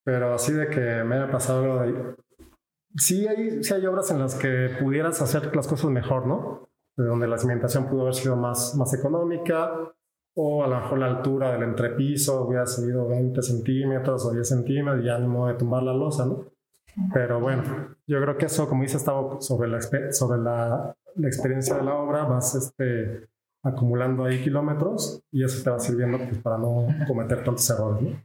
Pero 0.03 0.33
así 0.33 0.51
de 0.51 0.67
que 0.67 1.05
me 1.05 1.15
haya 1.15 1.31
pasado 1.31 1.63
algo 1.63 1.79
de 1.79 1.87
ahí, 1.87 1.95
sí 2.97 3.25
hay, 3.25 3.63
sí 3.63 3.73
hay 3.73 3.85
obras 3.85 4.11
en 4.11 4.19
las 4.19 4.35
que 4.35 4.69
pudieras 4.81 5.21
hacer 5.21 5.55
las 5.55 5.65
cosas 5.65 5.91
mejor, 5.91 6.27
¿no? 6.27 6.72
De 6.95 7.05
donde 7.05 7.27
la 7.27 7.37
cimentación 7.37 7.87
pudo 7.87 8.01
haber 8.01 8.13
sido 8.13 8.35
más, 8.35 8.75
más 8.75 8.93
económica, 8.93 9.71
o 10.35 10.63
a 10.63 10.67
lo 10.67 10.79
mejor 10.79 10.99
la 10.99 11.07
altura 11.07 11.51
del 11.51 11.63
entrepiso 11.63 12.43
hubiera 12.43 12.65
subido 12.65 13.07
20 13.07 13.41
centímetros 13.41 14.25
o 14.25 14.31
10 14.31 14.47
centímetros 14.47 15.03
y 15.03 15.07
ya 15.07 15.17
no 15.19 15.47
de 15.47 15.55
tumbar 15.55 15.83
la 15.83 15.93
losa, 15.93 16.25
¿no? 16.25 16.45
Pero 17.13 17.39
bueno, 17.39 17.63
yo 18.05 18.21
creo 18.21 18.37
que 18.37 18.45
eso, 18.45 18.67
como 18.69 18.83
dice, 18.83 18.97
estaba 18.97 19.41
sobre 19.41 19.69
la, 19.69 19.81
sobre 20.11 20.39
la, 20.39 20.95
la 21.15 21.27
experiencia 21.27 21.75
de 21.75 21.83
la 21.83 21.95
obra, 21.95 22.25
vas 22.25 22.53
este, 22.55 23.27
acumulando 23.63 24.25
ahí 24.25 24.43
kilómetros 24.43 25.23
y 25.31 25.43
eso 25.43 25.63
te 25.63 25.69
va 25.69 25.79
sirviendo 25.79 26.17
pues, 26.17 26.37
para 26.39 26.57
no 26.57 26.87
cometer 27.07 27.43
tantos 27.43 27.69
errores, 27.69 28.01
¿no? 28.01 28.23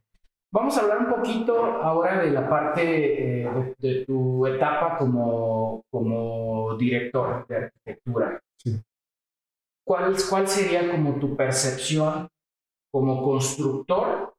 Vamos 0.51 0.79
a 0.79 0.81
hablar 0.81 0.99
un 1.01 1.11
poquito 1.11 1.63
ahora 1.63 2.23
de 2.23 2.31
la 2.31 2.49
parte 2.49 3.43
eh, 3.43 3.75
de, 3.79 4.05
tu 4.07 4.47
etapa 4.47 4.97
como, 4.97 5.85
como 5.91 6.75
director 6.79 7.47
de 7.47 7.57
arquitectura. 7.57 8.41
¿Cuál, 9.89 10.15
¿Cuál 10.29 10.47
sería 10.47 10.91
como 10.91 11.19
tu 11.19 11.35
percepción 11.35 12.29
como 12.93 13.23
constructor 13.23 14.35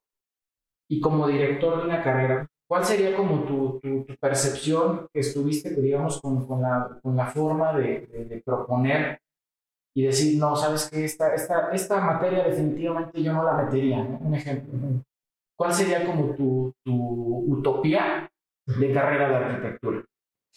y 0.88 1.02
como 1.02 1.28
director 1.28 1.80
de 1.80 1.86
una 1.86 2.04
carrera? 2.04 2.48
¿Cuál 2.70 2.86
sería 2.86 3.18
como 3.18 3.46
tu, 3.46 3.80
tu, 3.80 4.16
percepción 4.22 5.08
que 5.12 5.22
estuviste, 5.22 5.72
digamos, 5.72 6.22
con, 6.22 6.46
con, 6.46 6.62
la, 6.62 7.00
con 7.02 7.16
la 7.16 7.26
forma 7.26 7.74
de, 7.74 8.06
de, 8.30 8.44
proponer 8.46 9.22
y 9.96 10.04
decir, 10.04 10.40
no, 10.40 10.56
sabes 10.56 10.88
que 10.88 11.04
esta, 11.04 11.34
esta, 11.34 11.72
esta 11.72 12.00
materia 12.00 12.44
definitivamente 12.44 13.24
yo 13.24 13.34
no 13.34 13.44
la 13.44 13.54
metería? 13.64 13.98
Un 13.98 14.36
ejemplo. 14.36 15.04
¿Cuál 15.58 15.74
sería 15.74 16.06
como 16.06 16.36
tu, 16.36 16.72
tu 16.86 17.46
utopía 17.48 18.30
de 18.68 18.94
carrera 18.94 19.30
de 19.30 19.36
arquitectura? 19.36 20.06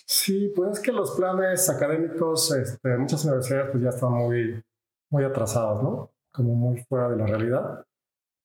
Sí, 0.07 0.53
pues 0.55 0.73
es 0.73 0.81
que 0.81 0.93
los 0.93 1.13
planes 1.13 1.71
académicos, 1.71 2.55
este, 2.55 2.99
muchas 2.99 3.25
universidades 3.25 3.71
pues 3.71 3.83
ya 3.83 3.89
están 3.89 4.13
muy, 4.13 4.63
muy 5.13 5.25
atrasados, 5.25 5.83
¿no? 5.83 6.11
Como 6.33 6.55
muy 6.55 6.79
fuera 6.79 7.11
de 7.11 7.17
la 7.17 7.27
realidad. 7.27 7.85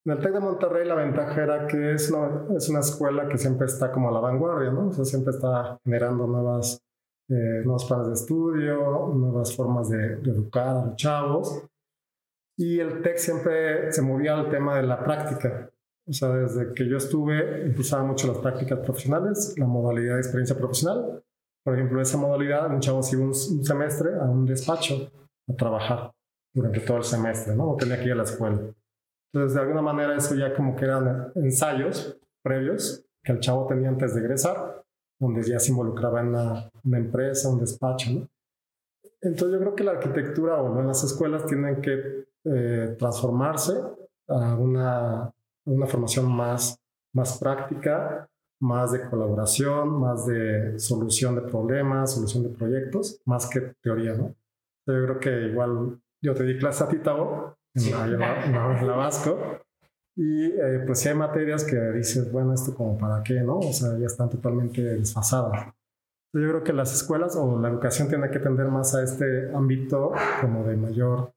En 0.05 0.13
el 0.13 0.19
TEC 0.19 0.33
de 0.33 0.39
Monterrey 0.39 0.87
la 0.87 0.95
ventaja 0.95 1.41
era 1.41 1.65
que 1.65 1.93
es 1.93 2.11
una, 2.11 2.45
es 2.55 2.69
una 2.69 2.79
escuela 2.81 3.27
que 3.27 3.37
siempre 3.37 3.65
está 3.65 3.91
como 3.91 4.09
a 4.09 4.11
la 4.11 4.19
vanguardia, 4.19 4.71
¿no? 4.71 4.89
O 4.89 4.91
sea, 4.91 5.05
siempre 5.05 5.31
está 5.33 5.79
generando 5.83 6.27
nuevas, 6.27 6.81
eh, 7.29 7.61
nuevos 7.63 7.85
planes 7.85 8.07
de 8.07 8.13
estudio, 8.13 9.11
nuevas 9.13 9.55
formas 9.55 9.89
de, 9.89 10.17
de, 10.17 10.31
educar 10.31 10.67
a 10.67 10.85
los 10.85 10.95
chavos. 10.95 11.63
Y 12.57 12.79
el 12.79 13.01
TEC 13.01 13.17
siempre 13.17 13.91
se 13.91 14.01
movía 14.01 14.35
al 14.35 14.49
tema 14.49 14.77
de 14.77 14.83
la 14.83 15.03
práctica. 15.03 15.69
O 16.05 16.13
sea, 16.13 16.29
desde 16.29 16.73
que 16.73 16.87
yo 16.87 16.97
estuve, 16.97 17.65
impulsaba 17.65 18.03
mucho 18.03 18.27
las 18.27 18.37
prácticas 18.37 18.79
profesionales, 18.79 19.55
la 19.57 19.65
modalidad 19.65 20.15
de 20.15 20.21
experiencia 20.21 20.57
profesional. 20.57 21.23
Por 21.63 21.75
ejemplo, 21.75 22.01
esa 22.01 22.17
modalidad, 22.17 22.73
un 22.73 22.79
chavo 22.79 23.03
se 23.03 23.17
iba 23.17 23.25
un, 23.25 23.33
semestre 23.35 24.15
a 24.19 24.23
un 24.23 24.45
despacho 24.45 25.11
a 25.49 25.53
trabajar 25.53 26.16
durante 26.57 26.79
todo 26.81 26.97
el 26.97 27.03
semestre, 27.03 27.55
¿no? 27.55 27.67
No 27.67 27.75
tenía 27.75 27.97
que 27.99 28.05
ir 28.05 28.11
a 28.13 28.15
la 28.15 28.23
escuela. 28.23 28.59
Entonces, 29.31 29.53
de 29.53 29.61
alguna 29.61 29.81
manera, 29.81 30.15
eso 30.15 30.35
ya 30.35 30.53
como 30.55 30.75
que 30.75 30.85
eran 30.85 31.31
ensayos 31.35 32.17
previos 32.41 33.05
que 33.23 33.33
el 33.33 33.39
chavo 33.39 33.67
tenía 33.67 33.89
antes 33.89 34.15
de 34.15 34.21
egresar, 34.21 34.83
donde 35.19 35.43
ya 35.43 35.59
se 35.59 35.71
involucraba 35.71 36.21
en 36.21 36.29
una, 36.29 36.69
empresa, 36.91 37.49
un 37.49 37.59
despacho, 37.59 38.11
¿no? 38.11 38.27
Entonces, 39.21 39.51
yo 39.51 39.59
creo 39.59 39.75
que 39.75 39.83
la 39.83 39.91
arquitectura 39.91 40.61
o 40.61 40.79
en 40.79 40.87
las 40.87 41.03
escuelas 41.03 41.45
tienen 41.45 41.81
que 41.81 42.25
eh, 42.45 42.95
transformarse 42.97 43.73
a 44.27 44.55
una 44.55 45.33
una 45.67 45.85
formación 45.85 46.31
más, 46.31 46.79
más 47.13 47.37
práctica, 47.37 48.27
más 48.59 48.91
de 48.91 49.07
colaboración, 49.09 49.99
más 49.99 50.25
de 50.25 50.79
solución 50.79 51.35
de 51.35 51.41
problemas, 51.41 52.15
solución 52.15 52.43
de 52.43 52.49
proyectos, 52.49 53.21
más 53.25 53.47
que 53.47 53.73
teoría, 53.81 54.15
¿no? 54.15 54.33
Yo 54.87 55.03
creo 55.03 55.19
que 55.19 55.47
igual 55.49 55.99
yo 56.21 56.33
te 56.33 56.43
di 56.43 56.57
clase 56.57 56.83
a 56.83 56.87
ti, 56.87 56.97
Tavo, 56.97 57.57
en, 57.75 58.19
la, 58.19 58.95
Vasco, 58.95 59.59
Y 60.15 60.45
eh, 60.45 60.83
pues 60.85 60.99
sí 60.99 61.09
hay 61.09 61.15
materias 61.15 61.63
que 61.63 61.75
dices, 61.91 62.31
bueno, 62.31 62.53
esto 62.53 62.73
como 62.75 62.97
para 62.97 63.21
qué, 63.23 63.41
¿no? 63.41 63.57
O 63.57 63.73
sea, 63.73 63.97
ya 63.97 64.07
están 64.07 64.29
totalmente 64.29 64.81
desfasadas. 64.81 65.73
Yo 66.33 66.49
creo 66.49 66.63
que 66.63 66.73
las 66.73 66.93
escuelas 66.93 67.35
o 67.35 67.59
la 67.59 67.69
educación 67.69 68.09
tiene 68.09 68.29
que 68.29 68.39
tender 68.39 68.67
más 68.67 68.93
a 68.95 69.03
este 69.03 69.49
ámbito 69.55 70.11
como 70.41 70.63
de 70.65 70.75
mayor 70.75 71.31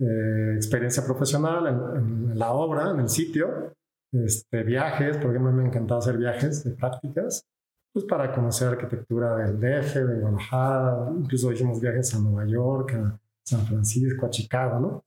eh, 0.00 0.54
experiencia 0.56 1.04
profesional 1.04 1.66
en, 1.66 2.38
la 2.38 2.52
obra, 2.52 2.90
en 2.90 3.00
el 3.00 3.08
sitio, 3.08 3.74
este, 4.12 4.62
viajes, 4.62 5.18
por 5.18 5.30
ejemplo, 5.30 5.52
me 5.52 5.62
ha 5.62 5.66
encantado 5.66 6.00
hacer 6.00 6.16
viajes 6.16 6.64
de 6.64 6.70
prácticas, 6.70 7.44
pues 7.92 8.06
para 8.06 8.32
conocer 8.32 8.68
arquitectura 8.68 9.36
del 9.36 9.60
DF, 9.60 9.94
de 9.94 10.20
Guadalajara, 10.20 11.12
incluso 11.18 11.52
hicimos 11.52 11.80
viajes 11.80 12.14
a 12.14 12.18
Nueva 12.18 12.46
York, 12.46 12.94
a 12.94 13.20
San 13.50 13.66
Francisco, 13.66 14.26
a 14.26 14.30
Chicago, 14.30 14.80
¿no? 14.80 14.88
O 14.88 15.04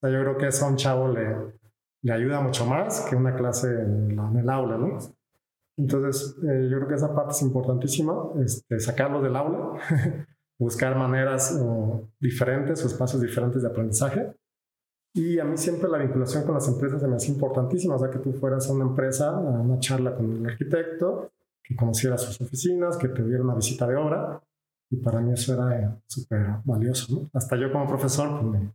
sea, 0.00 0.10
yo 0.10 0.20
creo 0.20 0.36
que 0.36 0.48
eso 0.48 0.66
a 0.66 0.68
un 0.68 0.76
chavo 0.76 1.08
le, 1.08 1.54
le 2.02 2.12
ayuda 2.12 2.40
mucho 2.40 2.66
más 2.66 3.02
que 3.08 3.16
una 3.16 3.34
clase 3.34 3.68
en, 3.68 4.18
en 4.18 4.36
el 4.36 4.50
aula, 4.50 4.76
¿no? 4.76 4.98
Entonces, 5.78 6.36
eh, 6.42 6.68
yo 6.70 6.78
creo 6.78 6.88
que 6.88 6.94
esa 6.94 7.14
parte 7.14 7.32
es 7.32 7.42
importantísima, 7.42 8.14
este, 8.42 8.80
sacarlo 8.80 9.20
del 9.20 9.36
aula, 9.36 9.78
buscar 10.58 10.96
maneras 10.96 11.60
diferentes 12.18 12.82
o 12.82 12.86
espacios 12.86 13.20
diferentes 13.20 13.62
de 13.62 13.68
aprendizaje. 13.68 14.32
Y 15.14 15.38
a 15.38 15.44
mí 15.44 15.56
siempre 15.56 15.88
la 15.88 15.98
vinculación 15.98 16.44
con 16.44 16.54
las 16.54 16.68
empresas 16.68 17.00
se 17.00 17.08
me 17.08 17.16
hace 17.16 17.32
importantísima, 17.32 17.96
o 17.96 17.98
sea, 17.98 18.10
que 18.10 18.18
tú 18.18 18.32
fueras 18.32 18.68
a 18.68 18.72
una 18.72 18.84
empresa, 18.84 19.30
a 19.30 19.40
una 19.40 19.78
charla 19.78 20.14
con 20.14 20.26
un 20.26 20.48
arquitecto, 20.48 21.30
que 21.62 21.74
conociera 21.74 22.16
sus 22.16 22.40
oficinas, 22.40 22.96
que 22.96 23.08
te 23.08 23.22
diera 23.22 23.42
una 23.42 23.54
visita 23.54 23.86
de 23.86 23.96
obra, 23.96 24.40
y 24.90 24.96
para 24.96 25.20
mí 25.20 25.32
eso 25.32 25.54
era 25.54 25.78
eh, 25.78 25.90
súper 26.06 26.46
valioso, 26.64 27.14
¿no? 27.14 27.30
Hasta 27.32 27.56
yo 27.56 27.72
como 27.72 27.86
profesor 27.86 28.40
pues, 28.40 28.52
me, 28.52 28.72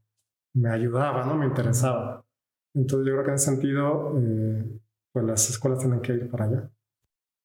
me, 0.53 0.69
ayudaba, 0.69 1.25
¿no? 1.25 1.35
Me 1.35 1.45
interesaba. 1.45 2.25
Entonces 2.73 3.07
yo 3.07 3.13
creo 3.13 3.23
que 3.23 3.29
en 3.29 3.35
ese 3.35 3.45
sentido, 3.45 4.13
eh, 4.17 4.79
pues 5.11 5.25
las 5.25 5.49
escuelas 5.49 5.79
tienen 5.79 6.01
que 6.01 6.13
ir 6.13 6.29
para 6.29 6.45
allá. 6.45 6.69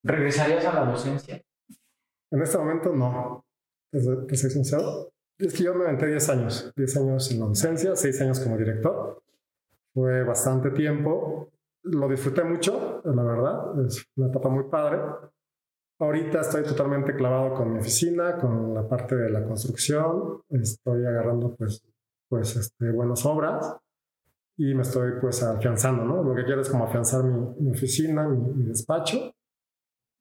¿Regresarías 0.03 0.65
a 0.65 0.75
la 0.75 0.91
docencia? 0.91 1.43
En 2.31 2.43
este 2.43 2.59
momento 2.59 2.93
no. 2.93 3.45
Te 3.91 4.37
soy 4.37 4.51
sincero. 4.51 5.13
Es 5.39 5.53
que 5.55 5.65
yo 5.65 5.75
me 5.75 5.85
aventé 5.85 6.07
10 6.07 6.29
años. 6.31 6.73
10 6.77 6.97
años 6.97 7.31
en 7.31 7.41
la 7.41 7.47
docencia, 7.47 7.97
6 7.97 8.21
años 8.23 8.41
como 8.41 8.57
director. 8.57 9.23
Fue 9.95 10.23
bastante 10.25 10.71
tiempo. 10.71 11.51
Lo 11.83 12.09
disfruté 12.09 12.45
mucho, 12.45 13.01
la 13.05 13.23
verdad. 13.23 13.87
Es 13.87 14.05
una 14.17 14.29
etapa 14.29 14.49
muy 14.49 14.65
padre. 14.65 14.99
Ahorita 15.99 16.41
estoy 16.41 16.63
totalmente 16.65 17.15
clavado 17.15 17.55
con 17.55 17.73
mi 17.73 17.79
oficina, 17.79 18.37
con 18.37 18.75
la 18.75 18.87
parte 18.87 19.17
de 19.17 19.31
la 19.31 19.45
construcción. 19.45 20.43
Estoy 20.51 21.07
agarrando 21.07 21.55
pues, 21.57 21.83
pues 22.29 22.57
este, 22.57 22.91
buenas 22.91 23.25
obras 23.25 23.77
y 24.59 24.75
me 24.75 24.83
estoy 24.83 25.13
pues 25.21 25.43
afianzando, 25.43 26.05
¿no? 26.05 26.23
Lo 26.23 26.35
que 26.35 26.45
quiero 26.45 26.61
es 26.61 26.69
como 26.69 26.85
afianzar 26.85 27.25
mi, 27.25 27.39
mi 27.61 27.71
oficina, 27.71 28.29
mi, 28.29 28.39
mi 28.39 28.65
despacho 28.65 29.33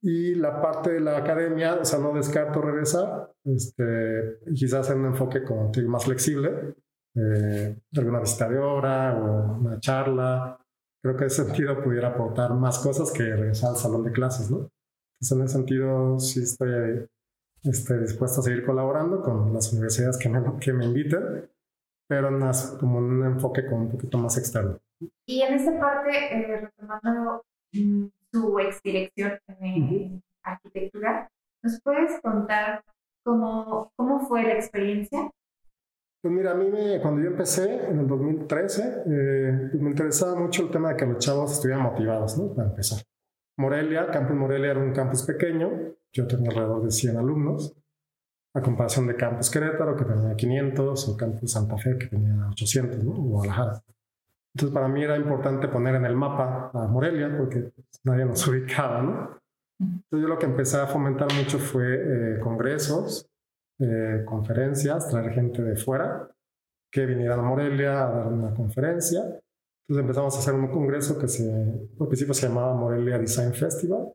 y 0.07 0.35
la 0.35 0.61
parte 0.61 0.93
de 0.93 0.99
la 0.99 1.17
academia, 1.17 1.79
o 1.81 1.83
sea, 1.83 1.97
no 1.97 2.13
descarto 2.13 2.61
regresar, 2.61 3.31
este, 3.43 4.37
quizás 4.53 4.91
en 4.91 4.99
un 4.99 5.05
enfoque 5.07 5.43
como 5.43 5.71
más 5.87 6.05
flexible, 6.05 6.75
eh, 7.15 7.75
alguna 7.97 8.19
visita 8.19 8.47
de 8.47 8.59
obra 8.59 9.15
o 9.15 9.57
una 9.57 9.79
charla. 9.79 10.59
Creo 11.01 11.17
que 11.17 11.25
ese 11.25 11.43
sentido 11.43 11.81
pudiera 11.83 12.09
aportar 12.09 12.53
más 12.53 12.77
cosas 12.77 13.11
que 13.11 13.23
regresar 13.23 13.71
al 13.71 13.77
salón 13.77 14.03
de 14.03 14.11
clases, 14.11 14.51
¿no? 14.51 14.69
Entonces, 15.15 15.37
en 15.37 15.43
ese 15.43 15.53
sentido, 15.53 16.19
sí 16.19 16.43
estoy 16.43 17.07
este, 17.63 17.99
dispuesto 17.99 18.41
a 18.41 18.43
seguir 18.43 18.65
colaborando 18.65 19.21
con 19.21 19.53
las 19.53 19.71
universidades 19.73 20.17
que 20.17 20.29
me, 20.29 20.41
que 20.59 20.73
me 20.73 20.85
inviten, 20.85 21.49
pero 22.07 22.31
más 22.31 22.77
como 22.79 22.99
un 22.99 23.25
enfoque 23.25 23.65
como 23.65 23.83
un 23.83 23.91
poquito 23.91 24.17
más 24.17 24.37
externo. 24.37 24.77
Y 25.25 25.41
en 25.41 25.55
esta 25.55 25.79
parte, 25.79 26.11
eh, 26.11 26.61
retomando 26.61 27.43
mm, 27.73 28.05
su 28.31 28.59
exdirección 28.59 29.39
en 29.59 30.21
arquitectura. 30.43 31.29
¿Nos 31.63 31.81
puedes 31.81 32.21
contar 32.21 32.83
cómo, 33.23 33.91
cómo 33.95 34.19
fue 34.27 34.43
la 34.43 34.53
experiencia? 34.53 35.31
Pues 36.21 36.33
mira, 36.33 36.51
a 36.51 36.55
mí 36.55 36.69
me, 36.69 37.01
cuando 37.01 37.21
yo 37.21 37.27
empecé 37.27 37.87
en 37.87 37.99
el 37.99 38.07
2013, 38.07 39.03
eh, 39.05 39.67
pues 39.71 39.81
me 39.81 39.89
interesaba 39.91 40.35
mucho 40.35 40.63
el 40.63 40.71
tema 40.71 40.89
de 40.89 40.97
que 40.97 41.05
los 41.05 41.19
chavos 41.19 41.53
estuvieran 41.53 41.83
motivados, 41.83 42.37
¿no? 42.37 42.53
Para 42.53 42.69
empezar. 42.69 42.99
Morelia, 43.57 44.07
Campus 44.11 44.35
Morelia 44.35 44.71
era 44.71 44.79
un 44.79 44.93
campus 44.93 45.23
pequeño, 45.23 45.69
yo 46.11 46.27
tenía 46.27 46.49
alrededor 46.49 46.83
de 46.83 46.91
100 46.91 47.17
alumnos, 47.17 47.75
a 48.53 48.61
comparación 48.61 49.07
de 49.07 49.15
Campus 49.15 49.49
Querétaro, 49.49 49.95
que 49.95 50.05
tenía 50.05 50.35
500, 50.35 51.09
o 51.09 51.17
Campus 51.17 51.51
Santa 51.51 51.77
Fe, 51.77 51.97
que 51.97 52.07
tenía 52.07 52.47
800, 52.49 53.03
¿no? 53.03 53.11
Guadalajara. 53.11 53.83
Entonces 54.55 54.73
para 54.73 54.87
mí 54.87 55.03
era 55.03 55.17
importante 55.17 55.67
poner 55.67 55.95
en 55.95 56.05
el 56.05 56.15
mapa 56.15 56.71
a 56.73 56.87
Morelia 56.87 57.35
porque 57.37 57.73
nadie 58.05 58.25
nos 58.25 58.47
ubicaba, 58.47 59.01
¿no? 59.01 59.41
Entonces 59.77 60.21
yo 60.21 60.27
lo 60.27 60.39
que 60.39 60.45
empecé 60.45 60.77
a 60.79 60.87
fomentar 60.87 61.27
mucho 61.33 61.59
fue 61.59 61.95
eh, 61.95 62.39
congresos, 62.39 63.29
eh, 63.79 64.23
conferencias, 64.25 65.09
traer 65.09 65.33
gente 65.33 65.61
de 65.61 65.75
fuera 65.75 66.29
que 66.89 67.05
vinieran 67.05 67.39
a 67.39 67.43
Morelia 67.43 68.05
a 68.05 68.09
dar 68.09 68.27
una 68.27 68.53
conferencia. 68.53 69.21
Entonces 69.87 70.01
empezamos 70.01 70.35
a 70.35 70.39
hacer 70.39 70.53
un 70.55 70.67
congreso 70.67 71.19
que 71.19 71.27
se, 71.27 71.47
al 71.47 72.07
principio 72.07 72.33
se 72.33 72.47
llamaba 72.47 72.73
Morelia 72.73 73.19
Design 73.19 73.53
Festival. 73.53 74.13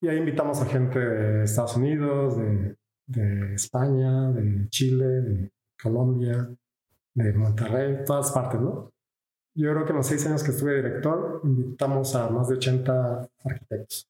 Y 0.00 0.08
ahí 0.08 0.18
invitamos 0.18 0.60
a 0.60 0.66
gente 0.66 0.98
de 0.98 1.44
Estados 1.44 1.76
Unidos, 1.76 2.36
de, 2.36 2.76
de 3.06 3.54
España, 3.54 4.30
de 4.30 4.68
Chile, 4.68 5.06
de 5.06 5.52
Colombia, 5.82 6.48
de 7.14 7.32
Monterrey, 7.32 8.04
todas 8.04 8.30
partes, 8.30 8.60
¿no? 8.60 8.92
Yo 9.54 9.72
creo 9.72 9.84
que 9.84 9.90
en 9.90 9.96
los 9.96 10.06
seis 10.06 10.24
años 10.26 10.44
que 10.44 10.52
estuve 10.52 10.76
director, 10.76 11.40
invitamos 11.42 12.14
a 12.14 12.28
más 12.28 12.48
de 12.48 12.54
80 12.56 13.28
arquitectos 13.44 14.08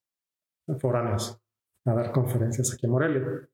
foráneos 0.78 1.40
a 1.86 1.94
dar 1.94 2.12
conferencias 2.12 2.74
aquí 2.74 2.84
en 2.84 2.92
Morelia. 2.92 3.48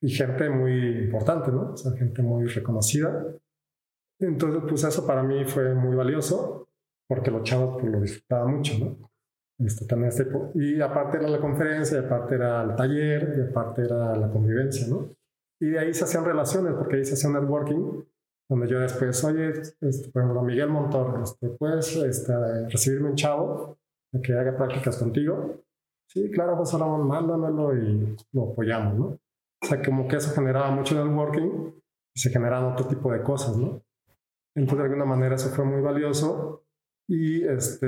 Y 0.00 0.10
gente 0.10 0.50
muy 0.50 1.04
importante, 1.04 1.52
¿no? 1.52 1.72
O 1.72 1.76
sea, 1.76 1.92
gente 1.92 2.22
muy 2.22 2.46
reconocida. 2.46 3.24
Entonces, 4.20 4.62
pues 4.68 4.84
eso 4.84 5.06
para 5.06 5.22
mí 5.22 5.44
fue 5.44 5.74
muy 5.74 5.94
valioso, 5.94 6.68
porque 7.08 7.30
los 7.30 7.42
chavos 7.42 7.78
pues, 7.80 7.92
lo 7.92 8.00
disfrutaban 8.00 8.56
mucho, 8.56 8.72
¿no? 8.78 9.10
Este, 9.58 9.86
también 9.86 10.10
este, 10.10 10.26
y 10.54 10.80
aparte 10.80 11.16
era 11.18 11.28
la 11.28 11.40
conferencia, 11.40 11.98
y 11.98 12.04
aparte 12.04 12.34
era 12.34 12.62
el 12.62 12.76
taller, 12.76 13.34
y 13.38 13.50
aparte 13.50 13.82
era 13.82 14.14
la 14.14 14.30
convivencia, 14.30 14.86
¿no? 14.88 15.08
Y 15.60 15.70
de 15.70 15.78
ahí 15.78 15.94
se 15.94 16.04
hacían 16.04 16.24
relaciones, 16.24 16.74
porque 16.74 16.96
ahí 16.96 17.04
se 17.04 17.14
hacía 17.14 17.30
networking 17.30 18.04
donde 18.48 18.68
yo 18.68 18.78
después, 18.78 19.22
oye, 19.24 19.50
este, 19.80 20.10
por 20.10 20.22
ejemplo, 20.22 20.42
Miguel 20.42 20.68
Montor, 20.68 21.20
este, 21.22 21.48
¿puedes 21.48 21.96
este, 21.96 22.32
recibirme 22.68 23.10
un 23.10 23.16
chavo 23.16 23.78
que 24.22 24.32
haga 24.32 24.56
prácticas 24.56 24.96
contigo? 24.98 25.62
Sí, 26.08 26.30
claro, 26.30 26.56
pues 26.56 26.72
ahora 26.72 26.86
mándamelo 26.86 27.76
y 27.76 28.16
lo 28.32 28.52
apoyamos, 28.52 28.94
¿no? 28.94 29.06
O 29.62 29.66
sea, 29.66 29.82
como 29.82 30.06
que 30.06 30.16
eso 30.16 30.32
generaba 30.32 30.70
mucho 30.70 30.94
networking 30.94 31.72
y 32.14 32.20
se 32.20 32.30
generaban 32.30 32.72
otro 32.72 32.86
tipo 32.86 33.12
de 33.12 33.22
cosas, 33.22 33.56
¿no? 33.56 33.82
Entonces, 34.56 34.78
de 34.78 34.84
alguna 34.84 35.04
manera, 35.04 35.36
eso 35.36 35.50
fue 35.50 35.64
muy 35.64 35.80
valioso 35.80 36.64
y, 37.08 37.44
este, 37.44 37.86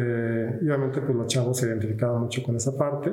obviamente, 0.58 1.00
pues 1.00 1.16
los 1.16 1.26
chavos 1.26 1.56
se 1.56 1.66
identificaban 1.66 2.22
mucho 2.22 2.42
con 2.42 2.56
esa 2.56 2.76
parte. 2.76 3.12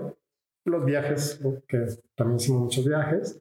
Los 0.65 0.85
viajes, 0.85 1.39
que 1.67 1.85
también 2.15 2.37
hicimos 2.37 2.61
muchos 2.63 2.85
viajes, 2.85 3.39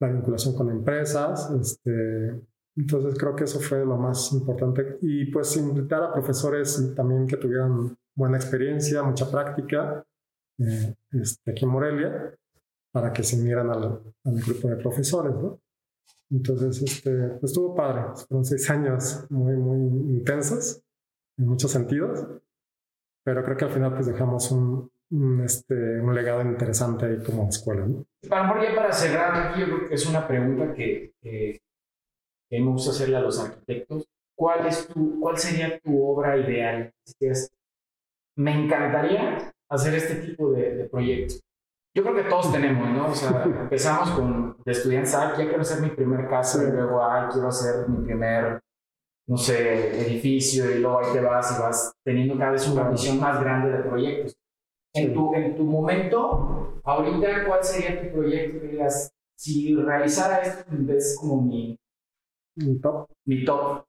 la 0.00 0.08
vinculación 0.08 0.54
con 0.54 0.70
empresas, 0.70 1.50
este, 1.50 2.40
entonces 2.76 3.18
creo 3.18 3.34
que 3.34 3.44
eso 3.44 3.58
fue 3.58 3.84
lo 3.84 3.96
más 3.96 4.32
importante. 4.32 4.98
Y 5.00 5.26
pues 5.26 5.56
invitar 5.56 6.02
a 6.02 6.12
profesores 6.12 6.92
también 6.94 7.26
que 7.26 7.36
tuvieran 7.36 7.96
buena 8.14 8.36
experiencia, 8.36 9.02
mucha 9.02 9.30
práctica 9.30 10.04
eh, 10.58 10.94
este, 11.12 11.50
aquí 11.50 11.64
en 11.64 11.70
Morelia, 11.70 12.34
para 12.92 13.12
que 13.12 13.22
se 13.22 13.40
unieran 13.40 13.70
al, 13.70 14.00
grupo 14.22 14.68
de 14.68 14.76
profesores, 14.76 15.34
¿no? 15.34 15.58
Entonces, 16.30 16.82
este, 16.82 17.10
pues 17.40 17.52
estuvo 17.52 17.74
padre. 17.74 18.02
Fueron 18.28 18.44
seis 18.44 18.68
años 18.70 19.26
muy, 19.30 19.54
muy 19.56 19.78
intensos 20.16 20.82
en 21.38 21.46
muchos 21.46 21.70
sentidos, 21.70 22.26
pero 23.24 23.44
creo 23.44 23.56
que 23.56 23.64
al 23.64 23.72
final 23.72 23.94
pues 23.94 24.06
dejamos 24.06 24.50
un, 24.50 24.90
este, 25.44 26.00
un 26.00 26.14
legado 26.14 26.42
interesante 26.42 27.06
ahí 27.06 27.22
como 27.22 27.48
escuela, 27.48 27.86
¿no? 27.86 28.04
Para, 28.28 28.48
para 28.74 28.92
cerrar 28.92 29.48
aquí, 29.48 29.60
yo 29.60 29.66
creo 29.66 29.88
que 29.88 29.94
es 29.94 30.06
una 30.06 30.26
pregunta 30.26 30.72
que, 30.72 31.14
que 31.20 31.60
que 32.48 32.60
me 32.60 32.70
gusta 32.70 32.90
hacerle 32.90 33.16
a 33.16 33.20
los 33.20 33.40
arquitectos. 33.40 34.08
¿Cuál, 34.36 34.66
es 34.66 34.88
tu, 34.88 35.20
¿Cuál 35.20 35.38
sería 35.38 35.78
tu 35.80 36.04
obra 36.04 36.36
ideal? 36.36 36.92
me 38.36 38.64
encantaría 38.64 39.52
hacer 39.68 39.94
este 39.94 40.16
tipo 40.26 40.52
de, 40.52 40.74
de, 40.76 40.84
proyectos. 40.88 41.40
Yo 41.96 42.02
creo 42.02 42.16
que 42.16 42.24
todos 42.24 42.52
tenemos, 42.52 42.88
¿no? 42.90 43.08
O 43.08 43.14
sea, 43.14 43.42
empezamos 43.44 44.10
con 44.10 44.56
de 44.64 44.72
estudiantes, 44.72 45.14
ah, 45.14 45.34
ya 45.38 45.44
quiero 45.44 45.60
hacer 45.60 45.80
mi 45.80 45.90
primer 45.90 46.28
casa, 46.28 46.62
y 46.64 46.72
luego, 46.72 47.02
ah, 47.02 47.28
quiero 47.32 47.48
hacer 47.48 47.88
mi 47.88 48.04
primer, 48.04 48.60
no 49.28 49.36
sé, 49.36 50.00
edificio, 50.06 50.70
y 50.70 50.80
luego 50.80 50.98
ahí 50.98 51.12
te 51.12 51.20
vas 51.20 51.56
y 51.56 51.62
vas 51.62 51.92
teniendo 52.04 52.36
cada 52.36 52.52
vez 52.52 52.68
una 52.68 52.90
visión 52.90 53.20
más 53.20 53.40
grande 53.40 53.70
de 53.70 53.84
proyectos. 53.84 54.34
En 54.92 55.12
tu, 55.12 55.34
en 55.34 55.56
tu 55.56 55.64
momento, 55.64 56.80
ahorita, 56.84 57.46
¿cuál 57.46 57.62
sería 57.62 58.02
tu 58.02 58.12
proyecto 58.12 58.60
que 58.60 58.68
digas, 58.68 59.12
si 59.36 59.74
realizara 59.74 60.40
esto, 60.40 60.64
es 60.92 61.16
como 61.20 61.42
mi, 61.42 61.78
mi 62.56 62.80
top. 62.80 63.08
Mi 63.26 63.44
top. 63.44 63.84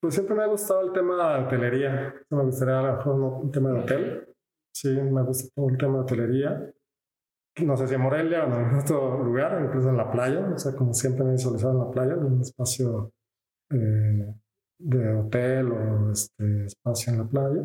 Pues 0.00 0.14
siempre 0.14 0.34
me 0.34 0.42
ha 0.42 0.48
gustado 0.48 0.80
el 0.80 0.92
tema 0.92 1.38
de 1.38 1.44
hotelería. 1.44 2.14
Me 2.30 2.42
gustaría 2.42 2.78
a 2.80 2.82
lo 2.82 2.96
mejor 2.96 3.14
un 3.14 3.52
tema 3.52 3.70
de 3.70 3.80
hotel. 3.80 4.34
Sí, 4.74 4.88
me 4.88 5.22
gusta 5.22 5.48
el 5.56 5.78
tema 5.78 5.98
de 5.98 6.00
hotelería. 6.00 6.72
No 7.60 7.76
sé 7.76 7.86
si 7.86 7.94
en 7.94 8.00
Morelia 8.00 8.44
o 8.44 8.46
en 8.46 8.52
algún 8.52 8.80
otro 8.80 9.22
lugar, 9.22 9.62
incluso 9.62 9.90
en 9.90 9.96
la 9.96 10.10
playa. 10.10 10.52
O 10.54 10.58
sea, 10.58 10.74
como 10.74 10.94
siempre 10.94 11.24
me 11.24 11.30
he 11.30 11.34
visualizado 11.34 11.72
en 11.72 11.78
la 11.78 11.90
playa, 11.90 12.14
en 12.14 12.24
un 12.24 12.40
espacio 12.40 13.12
eh, 13.70 14.34
de 14.78 15.14
hotel 15.14 15.70
o 15.72 16.10
este 16.10 16.66
espacio 16.66 17.12
en 17.12 17.18
la 17.18 17.24
playa. 17.24 17.62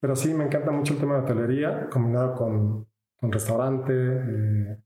Pero 0.00 0.14
sí, 0.14 0.34
me 0.34 0.44
encanta 0.44 0.70
mucho 0.70 0.94
el 0.94 1.00
tema 1.00 1.16
de 1.16 1.22
hotelería, 1.22 1.88
combinado 1.88 2.34
con, 2.34 2.86
con 3.16 3.32
restaurante, 3.32 3.92
eh, 3.94 4.82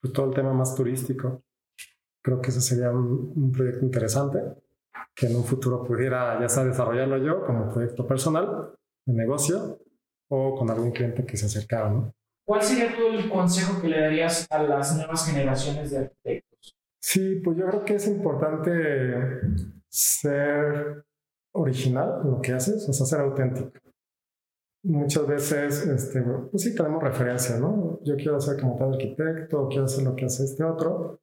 pues 0.00 0.12
todo 0.12 0.30
el 0.30 0.34
tema 0.34 0.52
más 0.52 0.74
turístico. 0.74 1.44
Creo 2.22 2.40
que 2.40 2.48
ese 2.50 2.60
sería 2.60 2.90
un, 2.90 3.32
un 3.36 3.52
proyecto 3.52 3.84
interesante 3.84 4.40
que 5.14 5.26
en 5.26 5.36
un 5.36 5.44
futuro 5.44 5.82
pudiera 5.84 6.38
ya 6.40 6.48
sea 6.48 6.64
desarrollarlo 6.64 7.18
yo 7.18 7.44
como 7.44 7.72
proyecto 7.72 8.06
personal, 8.06 8.74
de 9.06 9.14
negocio, 9.14 9.78
o 10.28 10.54
con 10.54 10.70
algún 10.70 10.90
cliente 10.90 11.24
que 11.24 11.36
se 11.36 11.46
acercara. 11.46 11.90
¿no? 11.90 12.15
¿Cuál 12.46 12.62
sería 12.62 12.94
tú 12.94 13.08
el 13.08 13.28
consejo 13.28 13.80
que 13.80 13.88
le 13.88 14.00
darías 14.00 14.46
a 14.50 14.62
las 14.62 14.96
nuevas 14.96 15.26
generaciones 15.26 15.90
de 15.90 15.98
arquitectos? 15.98 16.76
Sí, 17.02 17.40
pues 17.44 17.56
yo 17.56 17.66
creo 17.66 17.84
que 17.84 17.94
es 17.96 18.06
importante 18.06 19.40
ser 19.88 21.04
original 21.52 22.20
en 22.22 22.30
lo 22.30 22.40
que 22.40 22.52
haces, 22.52 22.88
o 22.88 22.92
sea, 22.92 23.04
ser 23.04 23.20
auténtico. 23.20 23.72
Muchas 24.84 25.26
veces, 25.26 25.86
este, 25.88 26.22
pues 26.22 26.62
sí, 26.62 26.72
tenemos 26.74 27.02
referencia, 27.02 27.58
¿no? 27.58 27.98
Yo 28.04 28.14
quiero 28.14 28.40
ser 28.40 28.60
como 28.60 28.76
tal 28.76 28.92
arquitecto, 28.92 29.66
quiero 29.68 29.86
hacer 29.86 30.04
lo 30.04 30.14
que 30.14 30.26
hace 30.26 30.44
este 30.44 30.62
otro, 30.62 31.20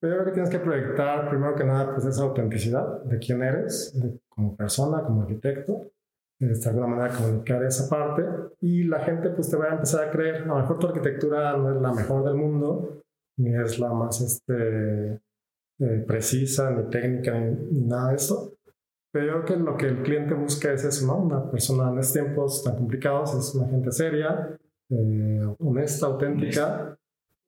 pero 0.00 0.14
yo 0.14 0.22
creo 0.22 0.26
que 0.26 0.32
tienes 0.32 0.50
que 0.50 0.58
proyectar, 0.58 1.28
primero 1.30 1.54
que 1.54 1.64
nada, 1.64 1.94
pues 1.94 2.06
esa 2.06 2.24
autenticidad 2.24 3.02
de 3.04 3.18
quién 3.20 3.42
eres, 3.42 3.96
como 4.28 4.56
persona, 4.56 5.04
como 5.04 5.22
arquitecto, 5.22 5.92
de 6.38 6.68
alguna 6.68 6.86
manera 6.86 7.14
comunicar 7.14 7.62
esa 7.64 7.88
parte 7.88 8.22
y 8.60 8.84
la 8.84 9.00
gente 9.00 9.30
pues 9.30 9.50
te 9.50 9.56
va 9.56 9.66
a 9.66 9.74
empezar 9.74 10.08
a 10.08 10.10
creer, 10.10 10.42
a 10.42 10.46
lo 10.46 10.56
mejor 10.56 10.78
tu 10.78 10.86
arquitectura 10.86 11.56
no 11.56 11.74
es 11.74 11.80
la 11.80 11.92
mejor 11.92 12.24
del 12.24 12.34
mundo, 12.34 13.02
ni 13.38 13.54
es 13.54 13.78
la 13.78 13.92
más 13.92 14.20
este, 14.20 15.20
eh, 15.78 16.04
precisa, 16.06 16.70
ni 16.70 16.90
técnica, 16.90 17.38
ni, 17.38 17.80
nada 17.80 18.10
de 18.10 18.16
eso, 18.16 18.52
pero 19.12 19.26
yo 19.26 19.32
creo 19.32 19.44
que 19.44 19.56
lo 19.56 19.76
que 19.76 19.86
el 19.86 20.02
cliente 20.02 20.34
busca 20.34 20.72
es 20.72 20.84
eso, 20.84 21.06
¿no? 21.06 21.16
Una 21.16 21.50
persona 21.50 21.90
en 21.90 21.98
estos 21.98 22.12
tiempos 22.12 22.62
tan 22.62 22.76
complicados 22.76 23.34
es 23.34 23.54
una 23.54 23.68
gente 23.68 23.90
seria, 23.90 24.58
eh, 24.90 25.54
honesta, 25.58 26.06
auténtica, 26.06 26.98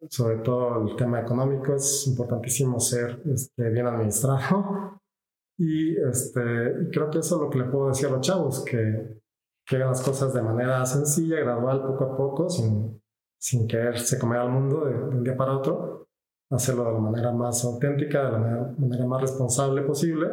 sobre 0.09 0.37
todo 0.39 0.89
el 0.89 0.97
tema 0.97 1.21
económico, 1.21 1.75
es 1.75 2.07
importantísimo 2.07 2.81
ser 2.81 3.21
este, 3.27 3.69
bien 3.69 3.87
administrado. 3.87 4.88
Y 5.59 5.97
este, 5.97 6.89
creo 6.93 7.11
que 7.11 7.19
eso 7.19 7.35
es 7.35 7.41
lo 7.43 7.51
que 7.51 7.59
le 7.59 7.65
puedo 7.65 7.89
decir 7.89 8.07
a 8.07 8.13
los 8.13 8.21
chavos, 8.21 8.65
que, 8.65 9.21
que 9.67 9.77
hagan 9.77 9.89
las 9.89 10.03
cosas 10.03 10.33
de 10.33 10.43
manera 10.43 10.87
sencilla, 10.87 11.41
gradual, 11.41 11.83
poco 11.83 12.05
a 12.05 12.17
poco, 12.17 12.49
sin, 12.49 13.03
sin 13.39 13.67
quererse 13.67 14.19
comer 14.19 14.39
al 14.39 14.51
mundo 14.51 14.85
de, 14.85 14.95
un 14.95 15.25
día 15.25 15.37
para 15.37 15.57
otro, 15.57 16.09
hacerlo 16.51 16.85
de 16.85 16.93
la 16.93 17.01
manera 17.01 17.33
más 17.33 17.65
auténtica, 17.65 18.25
de 18.25 18.33
la 18.33 18.39
manera, 18.79 19.07
más 19.07 19.21
responsable 19.21 19.83
posible, 19.83 20.29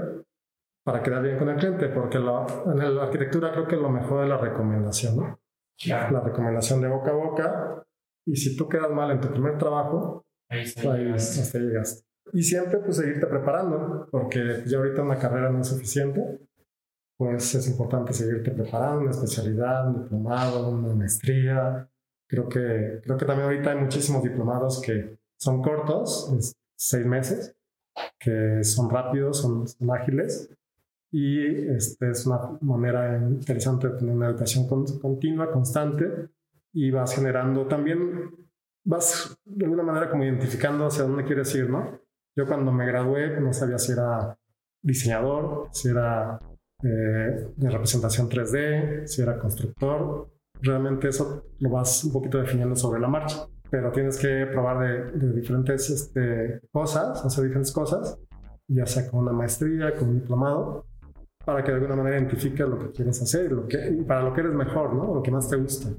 para 0.83 1.01
quedar 1.01 1.23
bien 1.23 1.39
con 1.39 1.49
el 1.49 1.57
cliente, 1.57 1.89
porque 1.89 2.17
en 2.17 2.25
la 2.25 3.03
arquitectura 3.03 3.51
creo 3.51 3.67
que 3.67 3.75
lo 3.75 3.89
mejor 3.89 4.23
es 4.23 4.29
la 4.29 4.38
recomendación, 4.38 5.17
¿no? 5.17 5.39
La 5.88 6.21
recomendación 6.21 6.81
de 6.81 6.88
boca 6.88 7.11
a 7.11 7.15
boca 7.15 7.85
y 8.25 8.35
si 8.35 8.55
tú 8.55 8.67
quedas 8.67 8.89
mal 8.91 9.11
en 9.11 9.19
tu 9.19 9.29
primer 9.29 9.57
trabajo, 9.57 10.25
ahí, 10.49 10.61
hasta 10.61 11.59
llegaste. 11.59 12.05
Y 12.33 12.43
siempre 12.43 12.79
pues 12.79 12.97
seguirte 12.97 13.27
preparando, 13.27 14.07
porque 14.11 14.63
ya 14.65 14.77
ahorita 14.77 15.03
una 15.03 15.17
carrera 15.17 15.49
no 15.49 15.61
es 15.61 15.67
suficiente, 15.67 16.39
pues 17.17 17.55
es 17.55 17.67
importante 17.67 18.13
seguirte 18.13 18.51
preparando, 18.51 19.01
una 19.01 19.11
especialidad, 19.11 19.88
un 19.88 20.03
diplomado, 20.03 20.69
una 20.69 20.93
maestría. 20.93 21.89
Creo 22.27 22.49
que, 22.49 22.99
creo 23.03 23.17
que 23.17 23.25
también 23.25 23.47
ahorita 23.47 23.71
hay 23.71 23.77
muchísimos 23.77 24.23
diplomados 24.23 24.81
que 24.81 25.17
son 25.38 25.61
cortos, 25.61 26.55
seis 26.75 27.05
meses, 27.05 27.55
que 28.19 28.63
son 28.63 28.89
rápidos, 28.89 29.38
son, 29.38 29.67
son 29.67 29.91
ágiles, 29.91 30.49
y 31.11 31.69
este 31.69 32.09
es 32.09 32.25
una 32.25 32.57
manera 32.61 33.17
interesante 33.17 33.88
de 33.88 33.97
tener 33.97 34.13
una 34.13 34.27
educación 34.27 34.67
continua, 34.67 35.49
constante, 35.49 36.29
y 36.73 36.91
vas 36.91 37.15
generando 37.15 37.67
también, 37.67 38.31
vas 38.83 39.38
de 39.45 39.63
alguna 39.63 39.83
manera 39.83 40.09
como 40.09 40.25
identificando 40.25 40.85
hacia 40.85 41.05
dónde 41.05 41.23
quieres 41.23 41.55
ir, 41.55 41.69
¿no? 41.69 42.01
Yo 42.36 42.45
cuando 42.45 42.71
me 42.71 42.86
gradué 42.86 43.39
no 43.39 43.54
sabía 43.54 43.78
si 43.78 43.93
era 43.93 44.38
diseñador, 44.82 45.69
si 45.71 45.89
era 45.89 46.39
eh, 46.84 47.48
de 47.56 47.69
representación 47.69 48.30
3D, 48.30 49.08
si 49.08 49.21
era 49.21 49.39
constructor. 49.39 50.30
Realmente 50.62 51.10
eso 51.10 51.45
lo 51.60 51.69
vas 51.69 52.04
un 52.04 52.13
poquito 52.13 52.38
definiendo 52.38 52.76
sobre 52.76 53.00
la 53.00 53.08
marcha, 53.08 53.48
pero 53.69 53.91
tienes 53.91 54.17
que 54.17 54.45
probar 54.48 55.13
de, 55.13 55.34
diferentes 55.34 55.89
este, 55.89 56.62
cosas, 56.71 57.24
hacer 57.26 57.45
diferentes 57.45 57.71
cosas, 57.71 58.17
ya 58.67 58.86
sea 58.86 59.10
con 59.10 59.21
una 59.21 59.32
maestría, 59.32 59.95
con 59.95 60.10
un 60.10 60.19
diplomado, 60.19 60.86
para 61.45 61.63
que 61.63 61.71
de 61.71 61.78
alguna 61.78 61.95
manera 61.95 62.17
identifiques 62.17 62.67
lo 62.67 62.80
que 62.80 62.91
quieres 62.91 63.21
hacer 63.21 63.52
lo 63.52 63.67
que, 63.67 63.89
y 63.89 64.04
para 64.04 64.24
lo 64.24 64.34
que 64.34 64.41
eres 64.41 64.54
mejor, 64.54 64.93
¿no? 64.93 65.13
Lo 65.13 65.21
que 65.21 65.32
más 65.32 65.50
te 65.50 65.58
gusta. 65.58 65.89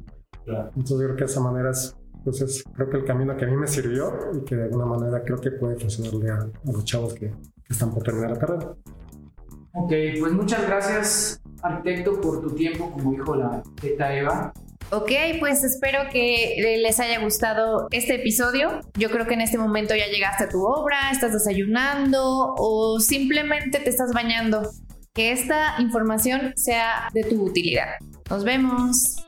Entonces 0.47 0.91
yo 0.91 1.05
creo 1.05 1.17
que 1.17 1.25
de 1.25 1.31
esa 1.31 1.41
manera 1.41 1.71
es, 1.71 1.97
pues 2.27 2.41
es, 2.41 2.65
creo 2.75 2.91
que 2.91 2.97
el 2.97 3.05
camino 3.05 3.37
que 3.37 3.45
a 3.45 3.49
mí 3.49 3.57
me 3.57 3.69
sirvió 3.69 4.13
y 4.35 4.45
que 4.45 4.57
de 4.57 4.65
alguna 4.65 4.85
manera 4.85 5.23
creo 5.23 5.41
que 5.41 5.53
puede 5.53 5.77
funcionarle 5.77 6.29
a, 6.29 6.51
los 6.65 6.85
chavos 6.85 7.15
que, 7.15 7.33
están 7.69 7.95
por 7.95 8.03
terminar 8.03 8.31
la 8.31 8.39
carrera. 8.39 8.75
Ok, 9.75 9.93
pues 10.19 10.33
muchas 10.33 10.67
gracias 10.67 11.41
arquitecto 11.63 12.21
por 12.21 12.41
tu 12.41 12.51
tiempo, 12.55 12.91
como 12.91 13.13
dijo 13.13 13.37
la 13.37 13.63
teta 13.81 14.13
Eva. 14.13 14.53
Ok, 14.91 15.11
pues 15.39 15.63
espero 15.63 16.01
que 16.13 16.79
les 16.83 16.99
haya 16.99 17.21
gustado 17.21 17.87
este 17.93 18.17
episodio. 18.17 18.81
Yo 18.95 19.09
creo 19.11 19.27
que 19.27 19.35
en 19.35 19.41
este 19.41 19.59
momento 19.59 19.95
ya 19.95 20.07
llegaste 20.07 20.45
a 20.45 20.49
tu 20.49 20.65
obra, 20.65 21.11
estás 21.13 21.33
desayunando 21.33 22.55
o 22.57 22.99
simplemente 22.99 23.79
te 23.79 23.91
estás 23.91 24.13
bañando. 24.13 24.69
Que 25.13 25.31
esta 25.31 25.77
información 25.81 26.53
sea 26.57 27.09
de 27.15 27.23
tu 27.23 27.45
utilidad. 27.45 27.95
Nos 28.31 28.45
vemos. 28.45 29.26